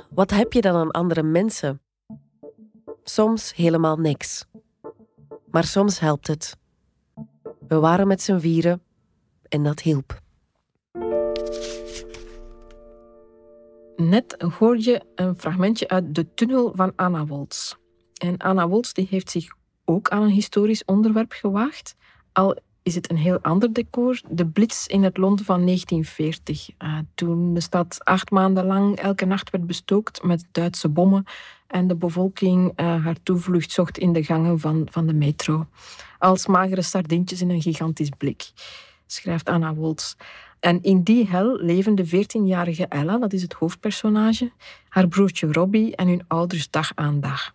wat 0.10 0.32
heb 0.32 0.54
je 0.54 0.62
dan 0.62 0.76
aan 0.76 0.92
andere 0.92 1.24
mensen? 1.24 1.82
Soms 3.04 3.56
helemaal 3.56 3.98
niks. 3.98 4.46
Maar 5.52 5.64
soms 5.64 6.00
helpt 6.00 6.28
het. 6.28 6.58
We 7.68 7.80
waren 7.80 8.08
met 8.08 8.22
z'n 8.22 8.38
vieren 8.38 8.82
en 9.50 9.64
dat 9.64 9.80
hielp. 9.80 10.22
Net 13.96 14.46
hoor 14.58 14.78
je 14.78 15.02
een 15.16 15.36
fragmentje 15.36 15.88
uit 15.88 16.16
De 16.16 16.34
Tunnel 16.34 16.72
van 16.76 16.94
Anna 16.96 17.26
Woltz. 17.26 17.74
En 18.18 18.38
Anna 18.38 18.68
Woltz 18.68 18.92
die 18.92 19.08
heeft 19.10 19.32
zich 19.32 19.46
ook 19.86 20.10
aan 20.10 20.22
een 20.22 20.30
historisch 20.30 20.86
onderwerp 20.86 21.32
gewaagd, 21.32 21.96
al 22.32 22.58
is 22.84 22.96
het 22.96 23.10
een 23.10 23.18
heel 23.18 23.40
ander 23.42 23.74
decor. 23.74 24.22
De 24.30 24.48
blitz 24.48 24.86
in 24.88 25.04
het 25.04 25.18
Londen 25.18 25.46
van 25.46 25.66
1940, 25.66 26.70
uh, 26.80 26.98
toen 27.16 27.54
de 27.54 27.60
stad 27.60 27.98
acht 28.04 28.32
maanden 28.32 28.66
lang 28.66 28.96
elke 28.96 29.26
nacht 29.26 29.50
werd 29.50 29.68
bestookt 29.68 30.24
met 30.24 30.46
Duitse 30.52 30.90
bommen 30.90 31.26
en 31.68 31.88
de 31.88 31.96
bevolking 31.96 32.80
uh, 32.80 33.04
haar 33.04 33.18
toevlucht 33.24 33.72
zocht 33.72 33.98
in 33.98 34.14
de 34.14 34.24
gangen 34.24 34.60
van, 34.60 34.88
van 34.92 35.08
de 35.08 35.14
metro. 35.14 35.68
Als 36.20 36.48
magere 36.48 36.82
sardientjes 36.82 37.42
in 37.42 37.50
een 37.50 37.62
gigantisch 37.62 38.12
blik, 38.18 38.52
schrijft 39.06 39.50
Anna 39.50 39.74
Woltz. 39.74 40.16
En 40.60 40.82
in 40.82 41.04
die 41.04 41.28
hel 41.28 41.58
leven 41.58 41.96
de 41.96 42.08
14-jarige 42.08 42.86
Ella, 42.86 43.18
dat 43.18 43.34
is 43.34 43.42
het 43.42 43.54
hoofdpersonage, 43.54 44.52
haar 44.90 45.08
broertje 45.08 45.52
Robbie 45.52 45.96
en 45.96 46.08
hun 46.08 46.24
ouders 46.28 46.70
dag 46.70 46.92
aan 46.96 47.20
dag. 47.20 47.54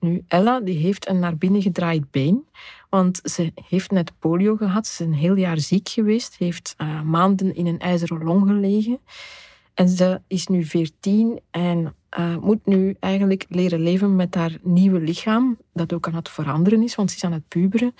Nu, 0.00 0.24
Ella 0.28 0.60
die 0.60 0.78
heeft 0.78 1.08
een 1.08 1.18
naar 1.18 1.36
binnen 1.36 1.62
gedraaid 1.62 2.10
been, 2.10 2.46
want 2.88 3.20
ze 3.22 3.52
heeft 3.64 3.90
net 3.90 4.12
polio 4.18 4.56
gehad. 4.56 4.86
Ze 4.86 5.02
is 5.02 5.08
een 5.08 5.14
heel 5.14 5.36
jaar 5.36 5.58
ziek 5.58 5.88
geweest, 5.88 6.36
heeft 6.38 6.74
uh, 6.78 7.02
maanden 7.02 7.54
in 7.54 7.66
een 7.66 7.78
ijzeren 7.78 8.24
long 8.24 8.46
gelegen. 8.46 8.98
En 9.74 9.88
ze 9.88 10.20
is 10.26 10.46
nu 10.46 10.64
14 10.64 11.40
en 11.50 11.94
uh, 12.18 12.36
moet 12.36 12.66
nu 12.66 12.96
eigenlijk 13.00 13.44
leren 13.48 13.80
leven 13.80 14.16
met 14.16 14.34
haar 14.34 14.58
nieuwe 14.62 15.00
lichaam, 15.00 15.58
dat 15.72 15.92
ook 15.92 16.06
aan 16.06 16.14
het 16.14 16.28
veranderen 16.28 16.82
is, 16.82 16.94
want 16.94 17.10
ze 17.10 17.16
is 17.16 17.24
aan 17.24 17.32
het 17.32 17.48
puberen. 17.48 17.94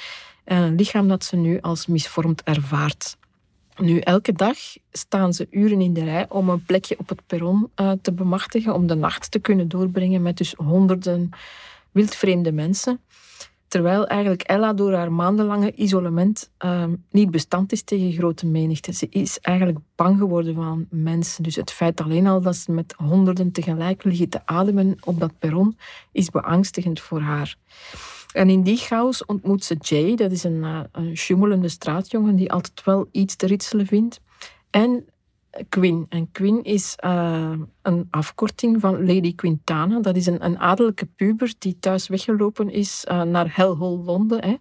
En 0.45 0.63
een 0.63 0.75
lichaam 0.75 1.09
dat 1.09 1.25
ze 1.25 1.37
nu 1.37 1.61
als 1.61 1.87
misvormd 1.87 2.43
ervaart. 2.43 3.19
Nu, 3.77 3.99
elke 3.99 4.33
dag 4.33 4.57
staan 4.93 5.33
ze 5.33 5.47
uren 5.51 5.81
in 5.81 5.93
de 5.93 6.05
rij 6.05 6.27
om 6.29 6.49
een 6.49 6.65
plekje 6.65 6.99
op 6.99 7.09
het 7.09 7.27
perron 7.27 7.71
uh, 7.81 7.93
te 8.03 8.13
bemachtigen, 8.13 8.75
om 8.75 8.87
de 8.87 8.95
nacht 8.95 9.31
te 9.31 9.39
kunnen 9.39 9.69
doorbrengen 9.69 10.23
met 10.23 10.37
dus 10.37 10.55
honderden 10.57 11.31
wildvreemde 11.92 12.53
mensen. 12.53 13.00
Terwijl 13.70 14.07
eigenlijk 14.07 14.42
Ella 14.42 14.72
door 14.72 14.92
haar 14.94 15.12
maandenlange 15.12 15.72
isolement 15.74 16.50
ehm, 16.59 16.94
niet 17.11 17.31
bestand 17.31 17.72
is 17.72 17.83
tegen 17.83 18.12
grote 18.12 18.46
menigte. 18.46 18.92
Ze 18.92 19.07
is 19.11 19.38
eigenlijk 19.38 19.79
bang 19.94 20.18
geworden 20.18 20.55
van 20.55 20.87
mensen. 20.90 21.42
Dus 21.42 21.57
het 21.57 21.70
feit 21.70 22.00
alleen 22.00 22.26
al 22.26 22.40
dat 22.40 22.57
ze 22.57 22.72
met 22.72 22.94
honderden 22.96 23.53
tegelijk 23.53 24.05
liggen 24.05 24.29
te 24.29 24.46
ademen 24.46 24.96
op 25.05 25.20
dat 25.20 25.38
perron, 25.38 25.76
is 26.12 26.31
beangstigend 26.31 27.00
voor 27.00 27.20
haar. 27.20 27.57
En 28.33 28.50
in 28.50 28.62
die 28.62 28.76
chaos 28.76 29.24
ontmoet 29.24 29.64
ze 29.64 29.76
Jay, 29.81 30.16
dat 30.16 30.33
is 30.33 30.44
een, 30.44 30.62
uh, 30.62 30.81
een 30.92 31.70
straatjongen 31.70 32.37
die 32.37 32.53
altijd 32.53 32.85
wel 32.85 33.09
iets 33.12 33.37
te 33.37 33.46
ritselen 33.46 33.87
vindt. 33.87 34.20
En 34.70 35.05
Queen. 35.69 36.07
En 36.09 36.33
Queen 36.33 36.65
is 36.65 36.97
uh, 37.05 37.53
een 37.83 38.09
afkorting 38.11 38.81
van 38.81 39.07
Lady 39.07 39.35
Quintana. 39.35 40.01
Dat 40.01 40.17
is 40.17 40.27
een, 40.27 40.45
een 40.45 40.59
adellijke 40.59 41.07
puber 41.07 41.53
die 41.59 41.77
thuis 41.81 42.09
weggelopen 42.09 42.71
is 42.71 43.05
uh, 43.11 43.23
naar 43.23 43.57
Hellhole 43.57 44.05
Londen. 44.05 44.45
Hè. 44.45 44.57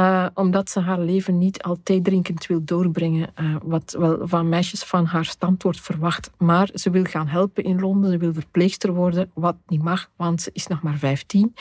Uh, 0.00 0.26
omdat 0.34 0.70
ze 0.70 0.80
haar 0.80 1.00
leven 1.00 1.38
niet 1.38 1.62
al 1.62 1.78
drinkend 1.82 2.46
wil 2.46 2.64
doorbrengen, 2.64 3.32
wat 3.62 3.96
wel 3.98 4.28
van 4.28 4.48
meisjes 4.48 4.82
van 4.82 5.04
haar 5.04 5.24
stand 5.24 5.62
wordt 5.62 5.80
verwacht. 5.80 6.30
Maar 6.38 6.70
ze 6.74 6.90
wil 6.90 7.04
gaan 7.04 7.26
helpen 7.26 7.64
in 7.64 7.80
Londen, 7.80 8.10
ze 8.10 8.18
wil 8.18 8.32
verpleegster 8.32 8.92
worden, 8.92 9.30
wat 9.34 9.56
niet 9.66 9.82
mag, 9.82 10.10
want 10.16 10.42
ze 10.42 10.50
is 10.52 10.66
nog 10.66 10.82
maar 10.82 10.98
15. 10.98 11.54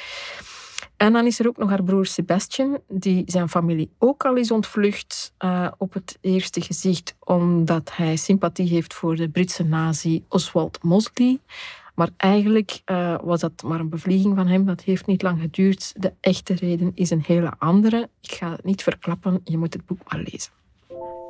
En 0.97 1.13
dan 1.13 1.25
is 1.25 1.39
er 1.39 1.47
ook 1.47 1.57
nog 1.57 1.69
haar 1.69 1.83
broer 1.83 2.05
Sebastian, 2.05 2.79
die 2.87 3.23
zijn 3.25 3.49
familie 3.49 3.89
ook 3.97 4.25
al 4.25 4.35
is 4.35 4.51
ontvlucht 4.51 5.33
uh, 5.39 5.67
op 5.77 5.93
het 5.93 6.17
eerste 6.21 6.61
gezicht, 6.61 7.15
omdat 7.19 7.95
hij 7.95 8.15
sympathie 8.15 8.67
heeft 8.67 8.93
voor 8.93 9.15
de 9.15 9.29
Britse 9.29 9.63
nazi 9.63 10.23
Oswald 10.29 10.83
Mosley. 10.83 11.39
Maar 11.95 12.09
eigenlijk 12.17 12.81
uh, 12.85 13.15
was 13.23 13.39
dat 13.39 13.63
maar 13.63 13.79
een 13.79 13.89
bevlieging 13.89 14.35
van 14.35 14.47
hem. 14.47 14.65
Dat 14.65 14.81
heeft 14.81 15.05
niet 15.05 15.21
lang 15.21 15.41
geduurd. 15.41 15.93
De 15.97 16.13
echte 16.19 16.53
reden 16.53 16.91
is 16.95 17.09
een 17.09 17.23
hele 17.25 17.53
andere. 17.57 18.09
Ik 18.21 18.31
ga 18.31 18.51
het 18.51 18.63
niet 18.63 18.83
verklappen, 18.83 19.41
je 19.43 19.57
moet 19.57 19.73
het 19.73 19.85
boek 19.85 20.11
maar 20.11 20.23
lezen. 20.31 20.51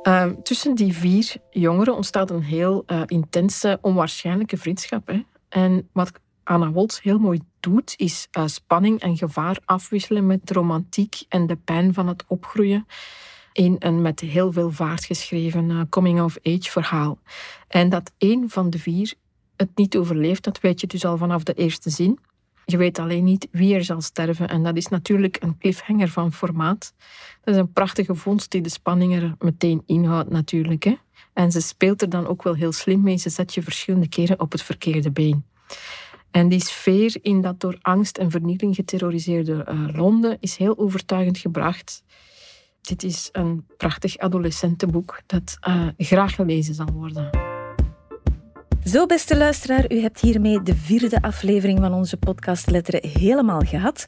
Uh, 0.02 0.26
tussen 0.42 0.74
die 0.74 0.92
vier 0.92 1.34
jongeren 1.50 1.94
ontstaat 1.94 2.30
een 2.30 2.42
heel 2.42 2.84
uh, 2.86 3.02
intense, 3.06 3.78
onwaarschijnlijke 3.80 4.56
vriendschap. 4.56 5.06
Hè? 5.06 5.22
En 5.48 5.88
wat 5.92 6.12
Anna 6.44 6.70
Woltz 6.70 7.00
heel 7.00 7.18
mooi 7.18 7.40
doet, 7.60 7.94
is 7.96 8.28
uh, 8.38 8.46
spanning 8.46 9.00
en 9.00 9.16
gevaar 9.16 9.58
afwisselen 9.64 10.26
met 10.26 10.50
romantiek 10.50 11.22
en 11.28 11.46
de 11.46 11.56
pijn 11.56 11.94
van 11.94 12.08
het 12.08 12.24
opgroeien 12.26 12.86
in 13.52 13.76
een 13.78 14.02
met 14.02 14.20
heel 14.20 14.52
veel 14.52 14.70
vaart 14.70 15.04
geschreven 15.04 15.70
uh, 15.70 15.80
coming-of-age 15.90 16.70
verhaal. 16.70 17.18
En 17.68 17.88
dat 17.88 18.12
één 18.18 18.50
van 18.50 18.70
de 18.70 18.78
vier 18.78 19.14
het 19.56 19.70
niet 19.74 19.96
overleeft, 19.96 20.44
dat 20.44 20.60
weet 20.60 20.80
je 20.80 20.86
dus 20.86 21.04
al 21.04 21.16
vanaf 21.16 21.42
de 21.42 21.54
eerste 21.54 21.90
zin. 21.90 22.18
Je 22.64 22.76
weet 22.76 22.98
alleen 22.98 23.24
niet 23.24 23.48
wie 23.50 23.74
er 23.74 23.84
zal 23.84 24.00
sterven. 24.00 24.48
En 24.48 24.62
dat 24.62 24.76
is 24.76 24.88
natuurlijk 24.88 25.36
een 25.42 25.58
cliffhanger 25.58 26.08
van 26.08 26.32
formaat. 26.32 26.94
Dat 27.42 27.54
is 27.54 27.60
een 27.60 27.72
prachtige 27.72 28.14
vondst 28.14 28.50
die 28.50 28.60
de 28.60 28.68
spanning 28.68 29.14
er 29.14 29.34
meteen 29.38 29.82
inhoudt 29.86 30.30
natuurlijk. 30.30 30.84
Hè? 30.84 30.96
En 31.32 31.52
ze 31.52 31.60
speelt 31.60 32.02
er 32.02 32.08
dan 32.08 32.26
ook 32.26 32.42
wel 32.42 32.54
heel 32.54 32.72
slim 32.72 33.00
mee. 33.00 33.16
Ze 33.16 33.30
zet 33.30 33.54
je 33.54 33.62
verschillende 33.62 34.08
keren 34.08 34.40
op 34.40 34.52
het 34.52 34.62
verkeerde 34.62 35.10
been. 35.10 35.44
En 36.34 36.48
die 36.48 36.60
sfeer 36.60 37.16
in 37.22 37.40
dat 37.40 37.60
door 37.60 37.78
angst 37.80 38.18
en 38.18 38.30
vernieling 38.30 38.74
geterroriseerde 38.74 39.66
uh, 39.68 39.88
Londen 39.96 40.36
is 40.40 40.56
heel 40.56 40.78
overtuigend 40.78 41.38
gebracht. 41.38 42.02
Dit 42.80 43.02
is 43.02 43.28
een 43.32 43.66
prachtig 43.76 44.18
adolescentenboek 44.18 45.20
dat 45.26 45.58
uh, 45.68 45.88
graag 45.96 46.34
gelezen 46.34 46.74
zal 46.74 46.92
worden. 46.92 47.43
Zo, 48.94 49.06
beste 49.06 49.36
luisteraar, 49.36 49.92
u 49.92 50.00
hebt 50.00 50.20
hiermee 50.20 50.62
de 50.62 50.74
vierde 50.74 51.22
aflevering 51.22 51.80
van 51.80 51.94
onze 51.94 52.16
podcast 52.16 52.70
Letteren 52.70 53.08
helemaal 53.08 53.60
gehad. 53.60 54.06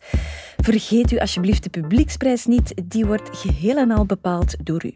Vergeet 0.56 1.10
u 1.10 1.18
alsjeblieft 1.18 1.62
de 1.62 1.70
publieksprijs 1.70 2.44
niet, 2.44 2.74
die 2.84 3.06
wordt 3.06 3.36
geheel 3.36 3.76
en 3.76 3.90
al 3.90 4.06
bepaald 4.06 4.66
door 4.66 4.86
u. 4.86 4.94